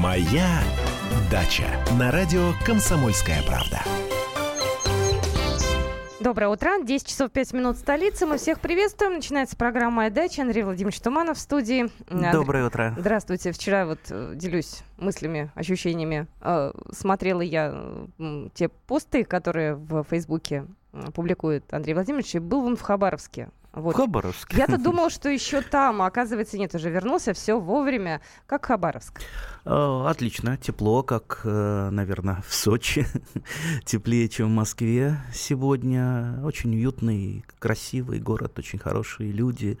Моя 0.00 0.60
дача 1.28 1.64
на 1.98 2.12
радио 2.12 2.52
Комсомольская 2.64 3.42
правда. 3.42 3.82
Доброе 6.20 6.50
утро. 6.50 6.80
10 6.84 7.04
часов 7.04 7.32
5 7.32 7.52
минут 7.52 7.78
столицы. 7.78 8.24
Мы 8.24 8.38
всех 8.38 8.60
приветствуем. 8.60 9.14
Начинается 9.14 9.56
программа 9.56 9.96
«Моя 9.96 10.10
дача». 10.10 10.42
Андрей 10.42 10.62
Владимирович 10.62 11.00
Туманов 11.00 11.38
в 11.38 11.40
студии. 11.40 11.90
Доброе 12.08 12.66
утро. 12.66 12.94
Здравствуйте. 12.96 13.50
Вчера 13.50 13.86
вот 13.86 13.98
э, 14.10 14.34
делюсь 14.36 14.82
мыслями, 14.98 15.50
ощущениями. 15.56 16.28
Э, 16.42 16.70
смотрела 16.92 17.40
я 17.40 17.74
те 18.54 18.68
посты, 18.68 19.24
которые 19.24 19.74
в 19.74 20.04
Фейсбуке 20.04 20.66
публикует 21.12 21.74
Андрей 21.74 21.94
Владимирович, 21.94 22.36
и 22.36 22.38
был 22.38 22.64
он 22.64 22.76
в 22.76 22.82
Хабаровске. 22.82 23.48
Вот. 23.78 23.94
В 23.94 23.96
Хабаровске. 23.96 24.56
Я-то 24.56 24.76
думала, 24.76 25.08
что 25.08 25.28
еще 25.28 25.60
там, 25.60 26.02
а 26.02 26.06
оказывается 26.06 26.58
нет, 26.58 26.74
уже 26.74 26.90
вернулся, 26.90 27.32
все 27.32 27.60
вовремя. 27.60 28.20
Как 28.46 28.66
Хабаровск? 28.66 29.20
Э, 29.64 30.04
отлично, 30.06 30.56
тепло, 30.56 31.02
как, 31.02 31.42
э, 31.44 31.90
наверное, 31.90 32.42
в 32.46 32.54
Сочи. 32.54 33.06
Теплее, 33.84 34.28
чем 34.28 34.48
в 34.48 34.50
Москве 34.50 35.18
сегодня. 35.32 36.40
Очень 36.42 36.74
уютный, 36.74 37.44
красивый 37.60 38.18
город, 38.18 38.58
очень 38.58 38.80
хорошие 38.80 39.30
люди. 39.30 39.78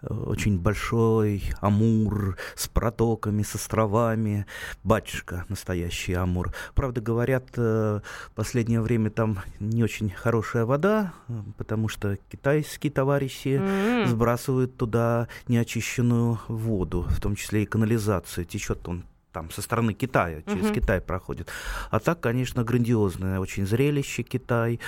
Э, 0.00 0.14
очень 0.14 0.58
большой 0.58 1.42
Амур 1.60 2.38
с 2.54 2.66
протоками, 2.68 3.42
с 3.42 3.54
островами. 3.54 4.46
Батюшка 4.84 5.44
настоящий 5.48 6.14
Амур. 6.14 6.54
Правда, 6.74 7.02
говорят, 7.02 7.56
в 7.56 8.02
последнее 8.34 8.80
время 8.80 9.10
там 9.10 9.40
не 9.60 9.82
очень 9.82 10.10
хорошая 10.10 10.64
вода, 10.64 11.12
потому 11.56 11.88
что 11.88 12.16
китайские 12.30 12.92
товарищи 12.92 13.17
mm-hmm. 13.26 14.06
сбрасывают 14.06 14.76
туда 14.76 15.28
неочищенную 15.48 16.38
воду, 16.48 17.06
в 17.08 17.20
том 17.20 17.36
числе 17.36 17.62
и 17.62 17.66
канализацию. 17.66 18.44
Течет 18.44 18.86
он 18.88 19.04
там 19.32 19.50
со 19.50 19.62
стороны 19.62 19.92
Китая, 19.92 20.42
через 20.42 20.66
uh-huh. 20.66 20.74
Китай 20.74 21.00
проходит. 21.00 21.48
А 21.90 22.00
так, 22.00 22.20
конечно, 22.20 22.64
грандиозное 22.64 23.38
очень 23.38 23.66
зрелище 23.66 24.22
Китай. 24.22 24.80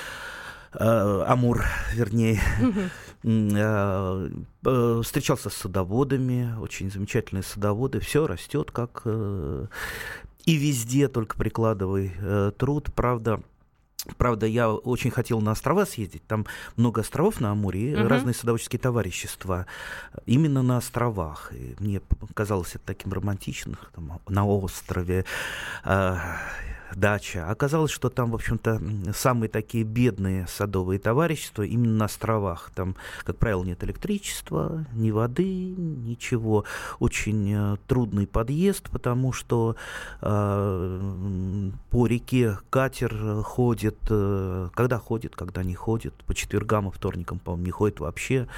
Э, 0.72 1.24
Амур, 1.26 1.64
вернее, 1.92 2.40
uh-huh. 3.22 4.46
э, 4.64 5.02
встречался 5.02 5.50
с 5.50 5.54
садоводами, 5.54 6.54
очень 6.60 6.90
замечательные 6.90 7.42
садоводы, 7.42 8.00
все 8.00 8.26
растет 8.26 8.70
как 8.70 9.02
э, 9.04 9.66
и 10.46 10.56
везде, 10.56 11.08
только 11.08 11.36
прикладывай 11.36 12.12
э, 12.18 12.52
труд, 12.56 12.88
правда. 12.94 13.42
Правда, 14.16 14.46
я 14.46 14.70
очень 14.70 15.10
хотел 15.10 15.40
на 15.40 15.52
острова 15.52 15.86
съездить. 15.86 16.26
Там 16.26 16.46
много 16.76 17.00
островов 17.00 17.40
на 17.40 17.50
Амуре, 17.50 17.98
угу. 17.98 18.08
разные 18.08 18.34
садоводческие 18.34 18.80
товарищества. 18.80 19.66
Именно 20.26 20.62
на 20.62 20.78
островах. 20.78 21.52
И 21.52 21.76
мне 21.78 22.00
казалось 22.34 22.74
это 22.74 22.86
таким 22.86 23.12
романтичным. 23.12 23.76
Там, 23.94 24.20
на 24.28 24.46
острове. 24.46 25.24
Э, 25.84 26.16
дача. 26.94 27.48
Оказалось, 27.48 27.90
что 27.90 28.08
там, 28.10 28.30
в 28.30 28.34
общем-то, 28.34 28.80
самые 29.14 29.48
такие 29.48 29.84
бедные 29.84 30.46
садовые 30.46 30.98
товарищества 30.98 31.62
именно 31.62 31.94
на 31.94 32.04
островах. 32.06 32.70
Там, 32.74 32.96
как 33.24 33.36
правило, 33.36 33.64
нет 33.64 33.82
электричества, 33.84 34.84
ни 34.92 35.10
воды, 35.10 35.74
ничего. 35.76 36.64
Очень 36.98 37.52
э, 37.52 37.76
трудный 37.86 38.26
подъезд, 38.26 38.90
потому 38.90 39.32
что 39.32 39.76
э, 40.20 41.70
по 41.90 42.06
реке 42.06 42.58
катер 42.70 43.42
ходит, 43.42 43.98
э, 44.08 44.68
когда 44.74 44.98
ходит, 44.98 45.36
когда 45.36 45.62
не 45.62 45.74
ходит. 45.74 46.14
По 46.26 46.34
четвергам 46.34 46.88
и 46.88 46.92
вторникам, 46.92 47.38
по-моему, 47.38 47.64
не 47.64 47.70
ходит 47.70 48.00
вообще 48.00 48.48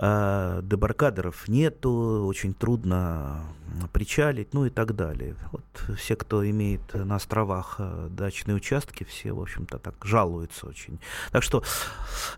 э, 0.00 0.60
дебаркадеров 0.62 1.46
нету, 1.46 2.24
очень 2.26 2.54
трудно 2.54 3.44
причалить, 3.92 4.52
ну 4.54 4.64
и 4.64 4.70
так 4.70 4.96
далее. 4.96 5.36
Вот 5.52 5.64
все, 5.96 6.16
кто 6.16 6.48
имеет 6.48 6.92
на 6.94 7.16
островах 7.16 7.76
э, 7.78 8.08
дачные 8.10 8.56
участки, 8.56 9.04
все, 9.04 9.32
в 9.32 9.40
общем-то, 9.40 9.78
так 9.78 9.94
жалуются 10.04 10.66
очень. 10.66 10.98
Так 11.30 11.42
что 11.42 11.62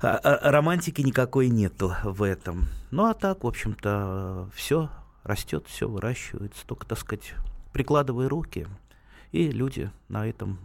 романтики 0.00 1.00
никакой 1.00 1.48
нету 1.48 1.94
в 2.04 2.22
этом. 2.22 2.66
Ну 2.90 3.06
а 3.06 3.14
так, 3.14 3.44
в 3.44 3.46
общем-то, 3.46 4.50
все 4.54 4.90
растет, 5.22 5.66
все 5.68 5.88
выращивается, 5.88 6.66
только, 6.66 6.84
так 6.84 6.98
сказать, 6.98 7.34
прикладывая 7.72 8.28
руки, 8.28 8.66
и 9.30 9.50
люди 9.50 9.90
на 10.08 10.28
этом, 10.28 10.58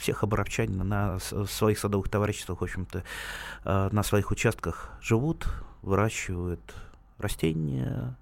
всех 0.00 0.24
оборовчане 0.24 0.82
на 0.82 1.18
своих 1.20 1.78
садовых 1.78 2.08
товариществах, 2.08 2.60
в 2.60 2.64
общем-то, 2.64 3.04
на 3.64 4.02
своих 4.02 4.32
участках 4.32 4.90
живут, 5.00 5.46
выращивают 5.82 6.74
растения, 7.18 8.16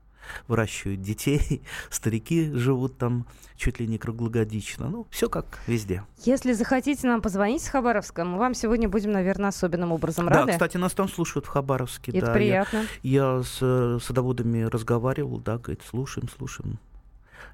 выращивают 0.49 1.03
детей, 1.03 1.63
старики 1.91 2.51
живут 2.53 2.99
там 2.99 3.27
чуть 3.57 3.81
ли 3.81 3.87
не 3.87 3.99
круглогодично. 3.99 4.89
Ну, 4.89 5.07
все 5.11 5.29
как 5.29 5.47
везде. 5.67 6.05
Если 6.25 6.53
захотите 6.53 7.07
нам 7.07 7.23
позвонить 7.23 7.63
с 7.63 7.69
Хабаровска, 7.69 8.25
мы 8.25 8.39
вам 8.39 8.55
сегодня 8.55 8.89
будем, 8.89 9.13
наверное, 9.13 9.49
особенным 9.49 9.93
образом 9.93 10.29
рады. 10.29 10.47
Да, 10.47 10.53
кстати, 10.53 10.77
нас 10.77 10.93
там 10.93 11.09
слушают 11.09 11.47
в 11.47 11.49
Хабаровске. 11.49 12.13
Это 12.13 12.27
да, 12.27 12.33
приятно. 12.33 12.85
Я, 13.03 13.37
я 13.37 13.43
с 13.43 13.59
э, 13.61 13.99
садоводами 14.03 14.63
разговаривал, 14.63 15.39
да, 15.39 15.59
говорит, 15.59 15.83
слушаем, 15.89 16.29
слушаем. 16.29 16.79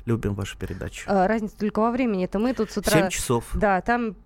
Любим 0.04 0.34
вашу 0.34 0.58
передачу. 0.58 1.04
А, 1.08 1.28
разница 1.28 1.56
только 1.56 1.78
во 1.80 1.92
времени. 1.92 2.24
Это 2.24 2.40
мы 2.40 2.54
тут 2.54 2.72
с 2.72 2.76
утра... 2.76 3.02
7 3.02 3.08
часов. 3.10 3.44
Да, 3.54 3.80
там 3.82 4.16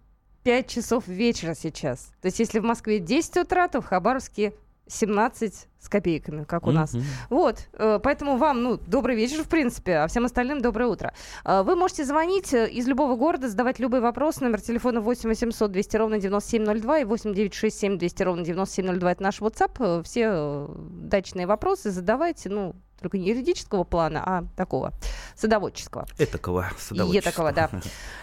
5 0.45 0.69
часов 0.69 1.07
вечера 1.07 1.55
сейчас. 1.55 2.13
То 2.23 2.27
есть 2.27 2.39
если 2.39 2.61
в 2.61 2.65
Москве 2.65 2.99
10 2.99 3.37
утра, 3.37 3.69
то 3.69 3.83
в 3.83 3.87
Хабаровске 3.87 4.55
17 4.89 5.69
с 5.81 5.89
копейками, 5.89 6.45
как 6.45 6.67
у 6.67 6.71
mm-hmm. 6.71 6.75
нас. 6.75 6.97
Вот, 7.31 7.69
э, 7.73 8.01
поэтому 8.03 8.37
вам, 8.37 8.63
ну, 8.63 8.77
добрый 8.77 9.17
вечер, 9.17 9.43
в 9.43 9.49
принципе, 9.49 9.99
а 9.99 10.07
всем 10.07 10.25
остальным 10.25 10.61
доброе 10.61 10.87
утро. 10.87 11.13
Э, 11.45 11.63
вы 11.63 11.77
можете 11.77 12.05
звонить 12.05 12.53
э, 12.53 12.69
из 12.69 12.87
любого 12.87 13.17
города, 13.17 13.49
задавать 13.49 13.79
любой 13.79 14.01
вопрос. 14.01 14.41
Номер 14.41 14.61
телефона 14.61 15.01
8 15.01 15.29
800 15.29 15.71
200 15.71 15.97
ровно 15.97 16.19
9702 16.19 16.99
и 17.01 17.05
8 17.05 17.35
967 17.35 17.99
200 17.99 18.23
ровно 18.23 18.45
9702. 18.45 19.13
Это 19.13 19.23
наш 19.23 19.41
WhatsApp. 19.41 20.03
Все 20.03 20.69
дачные 20.79 21.47
вопросы 21.47 21.91
задавайте, 21.91 22.49
ну, 22.49 22.75
только 23.01 23.19
не 23.19 23.29
юридического 23.29 23.85
плана, 23.85 24.23
а 24.25 24.45
такого 24.57 24.93
садоводческого. 25.37 26.07
Этакого 26.19 26.67
садоводческого. 26.79 27.51
Этакого, 27.51 27.81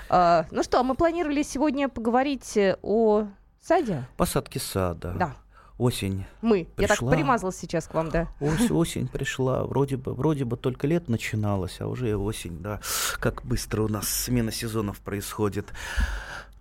да. 0.09 0.45
Ну 0.51 0.63
что, 0.63 0.83
мы 0.83 0.95
планировали 0.95 1.43
сегодня 1.43 1.89
поговорить 1.89 2.57
о 2.81 3.27
саде? 3.61 4.05
Посадке 4.17 4.59
сада. 4.59 5.13
Да 5.17 5.35
осень 5.83 6.25
Мы. 6.41 6.65
Пришла. 6.75 6.95
Я 6.95 6.99
так 6.99 7.09
примазалась 7.09 7.57
сейчас 7.57 7.87
к 7.87 7.93
вам, 7.93 8.09
да. 8.09 8.27
Ось, 8.39 8.71
осень 8.71 9.07
пришла. 9.07 9.63
Вроде 9.63 9.97
бы, 9.97 10.13
вроде 10.13 10.45
бы 10.45 10.57
только 10.57 10.87
лет 10.87 11.09
начиналось, 11.09 11.81
а 11.81 11.87
уже 11.87 12.15
осень, 12.15 12.59
да. 12.59 12.79
Как 13.19 13.45
быстро 13.45 13.83
у 13.83 13.87
нас 13.87 14.07
смена 14.07 14.51
сезонов 14.51 14.99
происходит. 14.99 15.73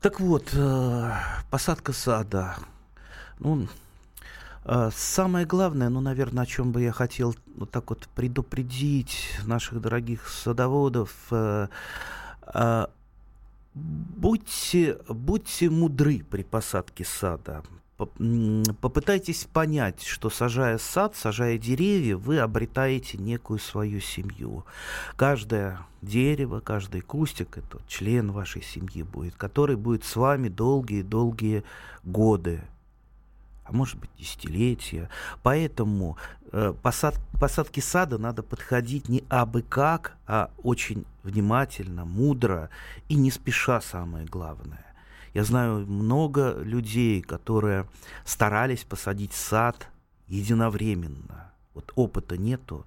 Так 0.00 0.20
вот, 0.20 0.50
э, 0.52 1.12
посадка 1.50 1.92
сада. 1.92 2.56
Ну, 3.38 3.68
э, 4.64 4.90
самое 4.94 5.46
главное, 5.46 5.88
ну, 5.88 6.00
наверное, 6.00 6.42
о 6.42 6.46
чем 6.46 6.72
бы 6.72 6.82
я 6.82 6.92
хотел 6.92 7.36
вот 7.56 7.70
так 7.70 7.90
вот 7.90 8.08
предупредить 8.14 9.38
наших 9.44 9.80
дорогих 9.80 10.28
садоводов. 10.28 11.14
Э, 11.30 11.68
будьте, 13.74 14.98
будьте 15.08 15.70
мудры 15.70 16.24
при 16.28 16.42
посадке 16.42 17.04
сада 17.04 17.62
попытайтесь 18.80 19.46
понять, 19.52 20.02
что 20.02 20.30
сажая 20.30 20.78
сад, 20.78 21.16
сажая 21.16 21.58
деревья, 21.58 22.16
вы 22.16 22.38
обретаете 22.38 23.18
некую 23.18 23.58
свою 23.58 24.00
семью. 24.00 24.64
Каждое 25.16 25.80
дерево, 26.00 26.60
каждый 26.60 27.00
кустик– 27.00 27.58
это 27.58 27.78
член 27.88 28.32
вашей 28.32 28.62
семьи 28.62 29.02
будет, 29.02 29.34
который 29.36 29.76
будет 29.76 30.04
с 30.04 30.16
вами 30.16 30.48
долгие-долгие 30.48 31.64
годы 32.04 32.62
а 33.64 33.72
может 33.72 33.98
быть 33.98 34.10
десятилетия. 34.18 35.08
Поэтому 35.42 36.16
э, 36.52 36.74
посад, 36.82 37.18
посадке 37.40 37.80
сада 37.80 38.18
надо 38.18 38.42
подходить 38.42 39.08
не 39.08 39.24
абы 39.28 39.62
как, 39.62 40.16
а 40.26 40.50
очень 40.62 41.04
внимательно, 41.22 42.04
мудро 42.04 42.70
и 43.08 43.14
не 43.14 43.30
спеша 43.30 43.80
самое 43.80 44.26
главное. 44.26 44.91
Я 45.34 45.44
знаю 45.44 45.86
много 45.86 46.58
людей, 46.62 47.22
которые 47.22 47.86
старались 48.24 48.84
посадить 48.84 49.32
сад 49.32 49.88
единовременно. 50.28 51.52
Вот 51.74 51.92
опыта 51.94 52.36
нету. 52.36 52.86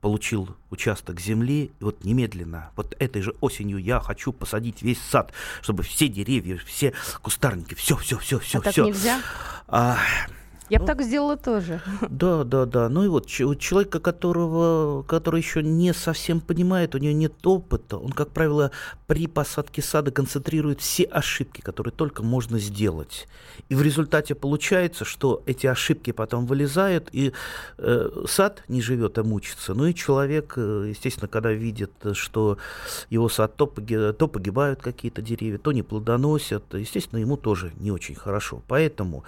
Получил 0.00 0.48
участок 0.70 1.20
земли, 1.20 1.70
и 1.78 1.84
вот 1.84 2.02
немедленно, 2.02 2.72
вот 2.74 2.96
этой 2.98 3.22
же 3.22 3.36
осенью 3.40 3.78
я 3.78 4.00
хочу 4.00 4.32
посадить 4.32 4.82
весь 4.82 5.00
сад, 5.00 5.32
чтобы 5.60 5.84
все 5.84 6.08
деревья, 6.08 6.58
все 6.66 6.92
кустарники, 7.22 7.74
все, 7.74 7.96
все, 7.96 8.18
все, 8.18 8.40
все, 8.40 8.58
а 8.58 8.62
все. 8.62 8.84
Так 8.84 8.94
нельзя? 8.94 9.20
А, 9.68 9.98
Я 10.72 10.78
бы 10.78 10.84
ну, 10.84 10.86
так 10.86 11.02
сделала 11.02 11.36
тоже. 11.36 11.82
Да, 12.08 12.44
да, 12.44 12.64
да. 12.64 12.88
Ну 12.88 13.04
и 13.04 13.08
вот 13.08 13.26
человека, 13.26 14.00
которого, 14.00 15.02
который 15.02 15.40
еще 15.40 15.62
не 15.62 15.92
совсем 15.92 16.40
понимает, 16.40 16.94
у 16.94 16.98
него 16.98 17.12
нет 17.12 17.46
опыта, 17.46 17.98
он, 17.98 18.12
как 18.12 18.30
правило, 18.30 18.70
при 19.06 19.26
посадке 19.26 19.82
сада 19.82 20.10
концентрирует 20.10 20.80
все 20.80 21.04
ошибки, 21.04 21.60
которые 21.60 21.92
только 21.92 22.22
можно 22.22 22.58
сделать. 22.58 23.28
И 23.68 23.74
в 23.74 23.82
результате 23.82 24.34
получается, 24.34 25.04
что 25.04 25.42
эти 25.44 25.66
ошибки 25.66 26.10
потом 26.12 26.46
вылезают, 26.46 27.10
и 27.12 27.34
э, 27.76 28.08
сад 28.26 28.64
не 28.68 28.80
живет, 28.80 29.18
а 29.18 29.24
мучится. 29.24 29.74
Ну 29.74 29.84
и 29.84 29.94
человек, 29.94 30.54
э, 30.56 30.86
естественно, 30.88 31.28
когда 31.28 31.52
видит, 31.52 31.92
что 32.14 32.56
его 33.10 33.28
сад 33.28 33.56
то, 33.56 33.66
погиб, 33.66 34.16
то 34.16 34.26
погибают 34.26 34.80
какие-то 34.80 35.20
деревья, 35.20 35.58
то 35.58 35.72
не 35.72 35.82
плодоносят, 35.82 36.72
естественно, 36.72 37.20
ему 37.20 37.36
тоже 37.36 37.72
не 37.76 37.90
очень 37.90 38.14
хорошо. 38.14 38.62
Поэтому, 38.68 39.24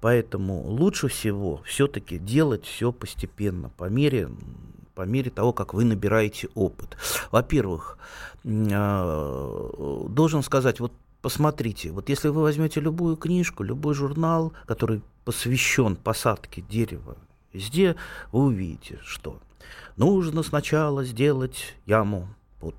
поэтому 0.00 0.77
лучше 0.78 1.08
всего 1.08 1.62
все-таки 1.64 2.18
делать 2.18 2.64
все 2.64 2.92
постепенно, 2.92 3.70
по 3.70 3.84
мере 3.84 4.28
по 4.94 5.02
мере 5.02 5.30
того, 5.30 5.52
как 5.52 5.74
вы 5.74 5.84
набираете 5.84 6.48
опыт. 6.56 6.96
Во-первых, 7.30 7.98
а, 8.44 10.06
должен 10.08 10.42
сказать, 10.42 10.80
вот 10.80 10.92
посмотрите, 11.22 11.92
вот 11.92 12.08
если 12.08 12.26
вы 12.28 12.42
возьмете 12.42 12.80
любую 12.80 13.16
книжку, 13.16 13.62
любой 13.62 13.94
журнал, 13.94 14.52
который 14.66 15.02
посвящен 15.24 15.94
посадке 15.94 16.62
дерева, 16.62 17.16
везде 17.52 17.94
вы 18.32 18.46
увидите, 18.46 18.98
что 19.04 19.38
нужно 19.96 20.42
сначала 20.42 21.04
сделать 21.04 21.76
яму 21.86 22.26
под 22.58 22.74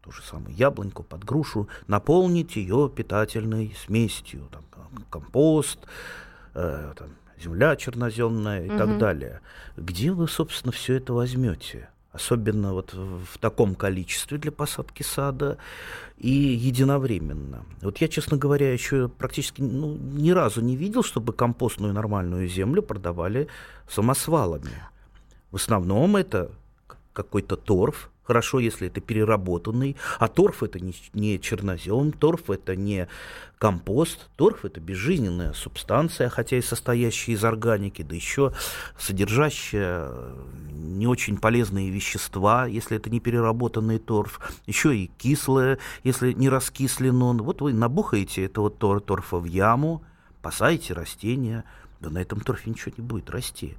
ту 0.00 0.12
же 0.12 0.22
самую 0.22 0.54
яблоньку, 0.54 1.02
под 1.02 1.24
грушу, 1.24 1.66
наполнить 1.88 2.54
ее 2.54 2.88
питательной 2.94 3.74
смесью, 3.84 4.48
там, 4.52 4.62
компост, 5.10 5.80
э, 6.54 6.92
там, 6.96 7.08
земля 7.40 7.76
черноземная 7.76 8.64
и 8.66 8.68
угу. 8.68 8.78
так 8.78 8.98
далее. 8.98 9.40
Где 9.76 10.12
вы, 10.12 10.28
собственно, 10.28 10.72
все 10.72 10.94
это 10.94 11.12
возьмете? 11.12 11.88
Особенно 12.12 12.74
вот 12.74 12.92
в 12.92 13.38
таком 13.38 13.74
количестве 13.74 14.36
для 14.36 14.52
посадки 14.52 15.02
сада 15.02 15.56
и 16.18 16.30
единовременно. 16.30 17.64
Вот 17.80 17.98
я, 17.98 18.08
честно 18.08 18.36
говоря, 18.36 18.70
еще 18.70 19.08
практически 19.08 19.62
ну, 19.62 19.96
ни 19.96 20.30
разу 20.30 20.60
не 20.60 20.76
видел, 20.76 21.02
чтобы 21.02 21.32
компостную 21.32 21.94
нормальную 21.94 22.48
землю 22.48 22.82
продавали 22.82 23.48
самосвалами. 23.88 24.70
В 25.50 25.56
основном 25.56 26.16
это 26.16 26.50
какой-то 27.14 27.56
торф, 27.56 28.10
Хорошо, 28.24 28.60
если 28.60 28.86
это 28.86 29.00
переработанный. 29.00 29.96
А 30.18 30.28
торф 30.28 30.62
это 30.62 30.78
не, 30.78 30.94
не 31.12 31.40
чернозем, 31.40 32.12
торф 32.12 32.50
это 32.50 32.76
не 32.76 33.08
компост. 33.58 34.28
Торф 34.36 34.64
это 34.64 34.80
безжизненная 34.80 35.52
субстанция, 35.54 36.28
хотя 36.28 36.56
и 36.56 36.62
состоящая 36.62 37.32
из 37.32 37.44
органики, 37.44 38.02
да 38.02 38.14
еще 38.14 38.52
содержащая 38.96 40.10
не 40.70 41.06
очень 41.06 41.36
полезные 41.36 41.90
вещества, 41.90 42.66
если 42.66 42.96
это 42.96 43.10
не 43.10 43.18
переработанный 43.18 43.98
торф. 43.98 44.40
Еще 44.66 44.96
и 44.96 45.10
кислое, 45.18 45.78
если 46.04 46.32
не 46.32 46.48
раскислен 46.48 47.20
он. 47.22 47.42
Вот 47.42 47.60
вы 47.60 47.72
набухаете 47.72 48.44
этого 48.44 48.70
тор 48.70 49.00
торфа 49.00 49.38
в 49.38 49.44
яму, 49.44 50.04
посадите 50.42 50.94
растения, 50.94 51.64
да 52.00 52.10
на 52.10 52.18
этом 52.18 52.40
торфе 52.40 52.70
ничего 52.70 52.92
не 52.96 53.02
будет 53.02 53.30
расти. 53.30 53.74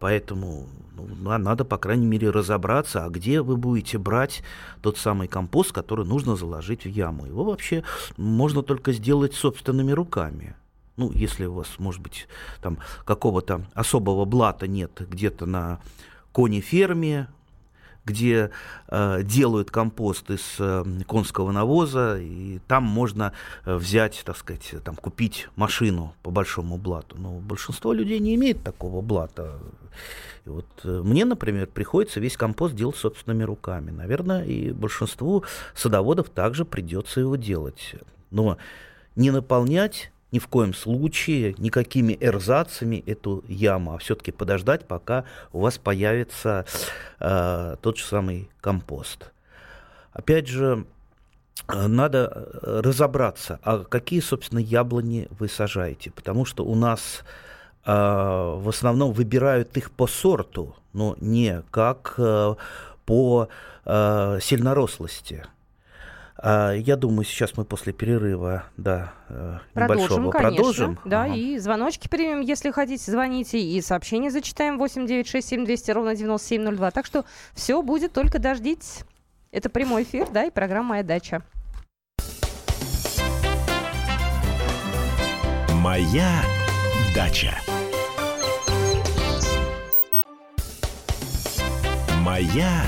Поэтому 0.00 0.66
ну, 0.96 1.38
надо, 1.38 1.64
по 1.64 1.78
крайней 1.78 2.06
мере, 2.06 2.30
разобраться, 2.30 3.04
а 3.04 3.10
где 3.10 3.42
вы 3.42 3.56
будете 3.56 3.98
брать 3.98 4.42
тот 4.82 4.98
самый 4.98 5.28
компост, 5.28 5.72
который 5.72 6.06
нужно 6.06 6.36
заложить 6.36 6.84
в 6.84 6.88
яму. 6.88 7.26
Его 7.26 7.44
вообще 7.44 7.84
можно 8.16 8.62
только 8.62 8.92
сделать 8.92 9.34
собственными 9.34 9.92
руками. 9.92 10.56
Ну, 10.96 11.12
если 11.12 11.44
у 11.46 11.52
вас, 11.52 11.78
может 11.78 12.00
быть, 12.00 12.28
там 12.62 12.78
какого-то 13.04 13.66
особого 13.74 14.24
блата 14.24 14.66
нет 14.66 14.90
где-то 14.98 15.46
на 15.46 15.80
коне-ферме, 16.32 17.28
где 18.04 18.50
э, 18.88 19.22
делают 19.22 19.70
компост 19.70 20.30
из 20.30 20.56
э, 20.58 20.84
конского 21.06 21.52
навоза, 21.52 22.18
и 22.18 22.60
там 22.66 22.84
можно 22.84 23.32
э, 23.64 23.74
взять, 23.74 24.22
так 24.24 24.36
сказать, 24.36 24.74
там, 24.84 24.96
купить 24.96 25.48
машину 25.56 26.14
по 26.22 26.30
большому 26.30 26.76
блату. 26.76 27.16
Но 27.18 27.38
большинство 27.38 27.92
людей 27.92 28.18
не 28.18 28.34
имеет 28.34 28.62
такого 28.62 29.00
блата. 29.00 29.58
И 30.46 30.48
вот 30.48 30.66
э, 30.84 31.02
мне, 31.04 31.24
например, 31.24 31.66
приходится 31.66 32.20
весь 32.20 32.36
компост 32.36 32.74
делать 32.74 32.96
собственными 32.96 33.42
руками. 33.42 33.90
Наверное, 33.90 34.44
и 34.44 34.72
большинству 34.72 35.44
садоводов 35.74 36.30
также 36.30 36.64
придется 36.64 37.20
его 37.20 37.36
делать. 37.36 37.94
Но 38.30 38.56
не 39.16 39.30
наполнять 39.30 40.12
ни 40.32 40.38
в 40.38 40.48
коем 40.48 40.74
случае 40.74 41.54
никакими 41.58 42.16
эрзацами 42.20 43.02
эту 43.06 43.44
яму, 43.48 43.94
а 43.94 43.98
все-таки 43.98 44.32
подождать, 44.32 44.86
пока 44.86 45.24
у 45.52 45.60
вас 45.60 45.78
появится 45.78 46.64
э, 47.18 47.76
тот 47.80 47.98
же 47.98 48.04
самый 48.04 48.50
компост. 48.60 49.32
Опять 50.12 50.46
же, 50.48 50.86
э, 51.68 51.86
надо 51.86 52.48
разобраться, 52.62 53.58
а 53.62 53.84
какие, 53.84 54.20
собственно, 54.20 54.60
яблони 54.60 55.28
вы 55.38 55.48
сажаете, 55.48 56.10
потому 56.10 56.44
что 56.44 56.64
у 56.64 56.74
нас 56.74 57.22
э, 57.84 57.92
в 57.92 58.68
основном 58.68 59.12
выбирают 59.12 59.76
их 59.76 59.90
по 59.90 60.06
сорту, 60.06 60.76
но 60.92 61.16
не 61.20 61.62
как 61.70 62.14
э, 62.18 62.54
по 63.04 63.48
э, 63.84 64.38
сильнорослости. 64.40 65.44
А, 66.42 66.72
я 66.72 66.96
думаю, 66.96 67.24
сейчас 67.24 67.56
мы 67.58 67.66
после 67.66 67.92
перерыва, 67.92 68.64
да, 68.78 69.12
э, 69.28 69.58
продолжим, 69.74 70.04
небольшого 70.06 70.30
конечно, 70.30 70.56
продолжим. 70.56 70.98
Да, 71.04 71.24
ага. 71.24 71.34
и 71.34 71.58
звоночки 71.58 72.08
примем, 72.08 72.40
если 72.40 72.70
хотите, 72.70 73.10
звоните, 73.10 73.60
и 73.60 73.80
сообщения 73.82 74.30
зачитаем 74.30 74.78
8967 74.78 75.66
200 75.66 75.90
ровно 75.90 76.16
9702. 76.16 76.90
Так 76.92 77.04
что 77.04 77.26
все 77.52 77.82
будет, 77.82 78.14
только 78.14 78.38
дождитесь. 78.38 79.00
Это 79.50 79.68
прямой 79.68 80.04
эфир, 80.04 80.28
да, 80.32 80.44
и 80.44 80.50
программа 80.50 80.90
«Моя 80.90 81.02
дача». 81.02 81.42
«Моя 85.74 86.42
дача». 87.14 87.52
«Моя 92.22 92.82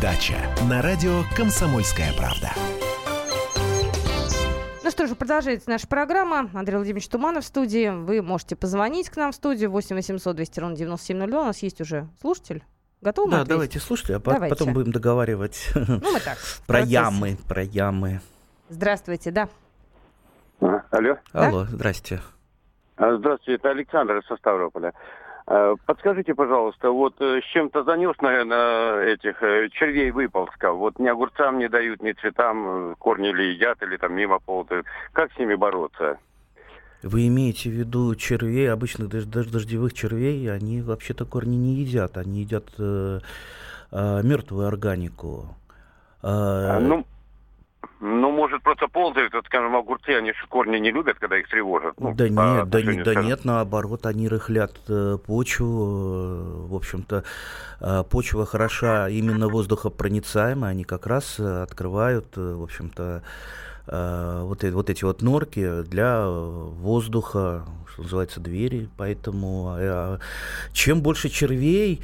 дача» 0.00 0.36
на 0.68 0.80
радио 0.80 1.24
«Комсомольская 1.36 2.12
правда». 2.14 2.52
Ну 4.88 4.92
что 4.92 5.06
же, 5.06 5.14
продолжается 5.14 5.68
наша 5.68 5.86
программа. 5.86 6.48
Андрей 6.54 6.76
Владимирович 6.76 7.08
Туманов 7.08 7.44
в 7.44 7.46
студии. 7.46 7.90
Вы 7.90 8.22
можете 8.22 8.56
позвонить 8.56 9.10
к 9.10 9.16
нам 9.18 9.32
в 9.32 9.34
студию 9.34 9.70
8 9.70 9.94
800 9.94 10.34
200 10.34 10.60
ровно 10.60 10.76
9702. 10.76 11.42
У 11.42 11.44
нас 11.44 11.58
есть 11.58 11.82
уже 11.82 12.08
слушатель. 12.22 12.64
Готовы? 13.02 13.32
Да, 13.32 13.44
давайте 13.44 13.80
слушайте, 13.80 14.16
а 14.16 14.18
давайте. 14.18 14.48
потом 14.48 14.72
будем 14.72 14.90
договаривать 14.90 15.68
ну, 15.74 16.10
мы 16.10 16.20
так, 16.20 16.38
про 16.66 16.80
ямы, 16.80 17.36
про 17.46 17.62
ямы. 17.64 18.22
Здравствуйте, 18.70 19.30
да. 19.30 19.50
А, 20.62 20.82
алло. 20.90 21.18
Алло, 21.34 21.64
да? 21.64 21.66
здрасте. 21.66 22.22
А, 22.96 23.14
здравствуйте, 23.18 23.56
это 23.56 23.68
Александр 23.68 24.16
из 24.16 24.38
Ставрополя. 24.38 24.94
Э, 25.50 25.76
подскажите, 25.86 26.34
пожалуйста, 26.34 26.90
вот 26.90 27.14
э, 27.20 27.40
с 27.40 27.44
чем-то 27.52 27.82
занес, 27.84 28.14
наверное, 28.20 29.14
этих 29.14 29.42
э, 29.42 29.70
червей 29.70 30.10
выползка. 30.10 30.72
Вот 30.72 30.98
ни 30.98 31.08
огурцам 31.08 31.58
не 31.58 31.70
дают, 31.70 32.02
ни 32.02 32.12
цветам, 32.12 32.94
корни 32.98 33.30
или 33.30 33.54
едят, 33.54 33.82
или 33.82 33.96
там 33.96 34.14
мимо 34.14 34.40
ползают. 34.40 34.86
Как 35.12 35.32
с 35.32 35.38
ними 35.38 35.54
бороться? 35.54 36.18
Вы 37.02 37.28
имеете 37.28 37.70
в 37.70 37.72
виду 37.72 38.14
червей, 38.14 38.70
обычных 38.70 39.08
даже 39.08 39.48
дождевых 39.50 39.94
червей, 39.94 40.52
они 40.52 40.82
вообще-то 40.82 41.24
корни 41.24 41.56
не 41.56 41.76
едят, 41.76 42.18
они 42.18 42.40
едят 42.40 42.66
э, 42.78 43.20
э, 43.90 44.22
мертвую 44.22 44.66
органику. 44.66 45.56
Э, 46.22 46.78
ну, 46.78 47.06
ну, 48.00 48.30
может, 48.30 48.62
просто 48.62 48.86
ползают, 48.86 49.32
вот, 49.34 49.46
скажем, 49.46 49.74
огурцы, 49.74 50.10
они 50.10 50.32
же 50.32 50.46
корни 50.48 50.78
не 50.78 50.92
любят, 50.92 51.18
когда 51.18 51.38
их 51.38 51.48
тревожат. 51.48 51.98
Ну, 51.98 52.14
да 52.14 52.28
нет, 52.28 52.68
да, 52.68 52.82
не, 52.82 53.02
да 53.02 53.14
нет, 53.16 53.44
наоборот, 53.44 54.06
они 54.06 54.28
рыхлят 54.28 54.78
э, 54.88 55.18
почву. 55.24 55.66
Э, 55.66 56.66
в 56.68 56.74
общем-то, 56.76 57.24
э, 57.80 58.04
почва 58.08 58.46
хороша 58.46 59.08
именно 59.08 59.48
воздухопроницаемая, 59.48 60.70
они 60.70 60.84
как 60.84 61.06
раз 61.06 61.40
э, 61.40 61.62
открывают, 61.62 62.26
э, 62.36 62.54
в 62.54 62.62
общем-то, 62.62 63.22
вот, 63.90 64.62
вот 64.62 64.90
эти 64.90 65.02
вот 65.04 65.22
норки 65.22 65.82
для 65.84 66.28
воздуха, 66.28 67.64
что 67.90 68.02
называется, 68.02 68.38
двери. 68.38 68.90
Поэтому 68.98 69.76
э, 69.78 70.18
чем 70.74 71.00
больше 71.00 71.30
червей, 71.30 72.02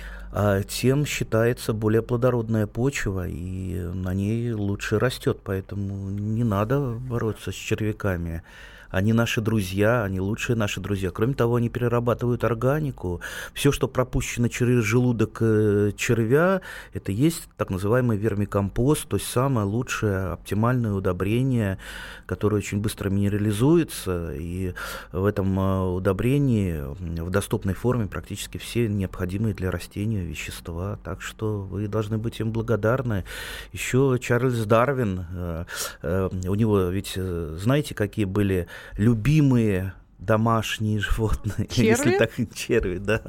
тем 0.69 1.07
считается 1.07 1.73
более 1.73 2.03
плодородная 2.03 2.67
почва, 2.67 3.29
и 3.29 3.76
на 3.76 4.14
ней 4.14 4.53
лучше 4.53 4.99
растет. 4.99 5.38
Поэтому 5.45 6.11
не 6.11 6.43
надо 6.43 6.81
бороться 6.99 7.53
с 7.53 7.55
червяками. 7.55 8.43
Они 8.95 9.13
наши 9.13 9.41
друзья, 9.41 10.05
они 10.05 10.21
лучшие 10.21 10.55
наши 10.55 10.81
друзья. 10.81 11.11
Кроме 11.11 11.35
того, 11.35 11.57
они 11.57 11.69
перерабатывают 11.69 12.45
органику. 12.45 13.21
Все, 13.53 13.73
что 13.73 13.89
пропущено 13.89 14.47
через 14.47 14.85
желудок 14.85 15.39
э, 15.41 15.91
червя, 15.97 16.61
это 16.93 17.11
есть 17.11 17.49
так 17.57 17.71
называемый 17.71 18.17
вермикомпост, 18.17 19.09
то 19.09 19.17
есть 19.17 19.29
самое 19.29 19.67
лучшее 19.67 20.27
оптимальное 20.29 20.93
удобрение, 20.93 21.79
которое 22.27 22.59
очень 22.59 22.81
быстро 22.81 23.11
минерализуется. 23.11 24.33
И 24.35 24.75
в 25.11 25.25
этом 25.25 25.59
э, 25.59 25.81
удобрении 25.91 26.81
в 27.21 27.31
доступной 27.31 27.75
форме 27.75 28.07
практически 28.07 28.59
все 28.59 28.87
необходимые 28.87 29.55
для 29.55 29.73
растения 29.73 30.23
вещества. 30.25 31.01
Так 31.03 31.21
что 31.21 31.63
вы 31.63 31.89
должны 31.89 32.19
быть 32.19 32.39
им 32.39 32.53
благодарны. 32.53 33.25
Еще 33.73 34.19
Чарльз 34.21 34.65
Дарвин, 34.67 35.27
э, 35.33 36.29
у 36.47 36.55
него 36.55 36.79
ведь, 36.83 37.15
знаете, 37.17 37.97
какие 37.97 38.25
были 38.25 38.69
любимые 38.97 39.95
домашние 40.25 40.99
животные, 41.00 41.66
черви? 41.71 41.88
если 41.88 42.19
так 42.19 42.31
черви, 42.54 42.99
да. 42.99 43.23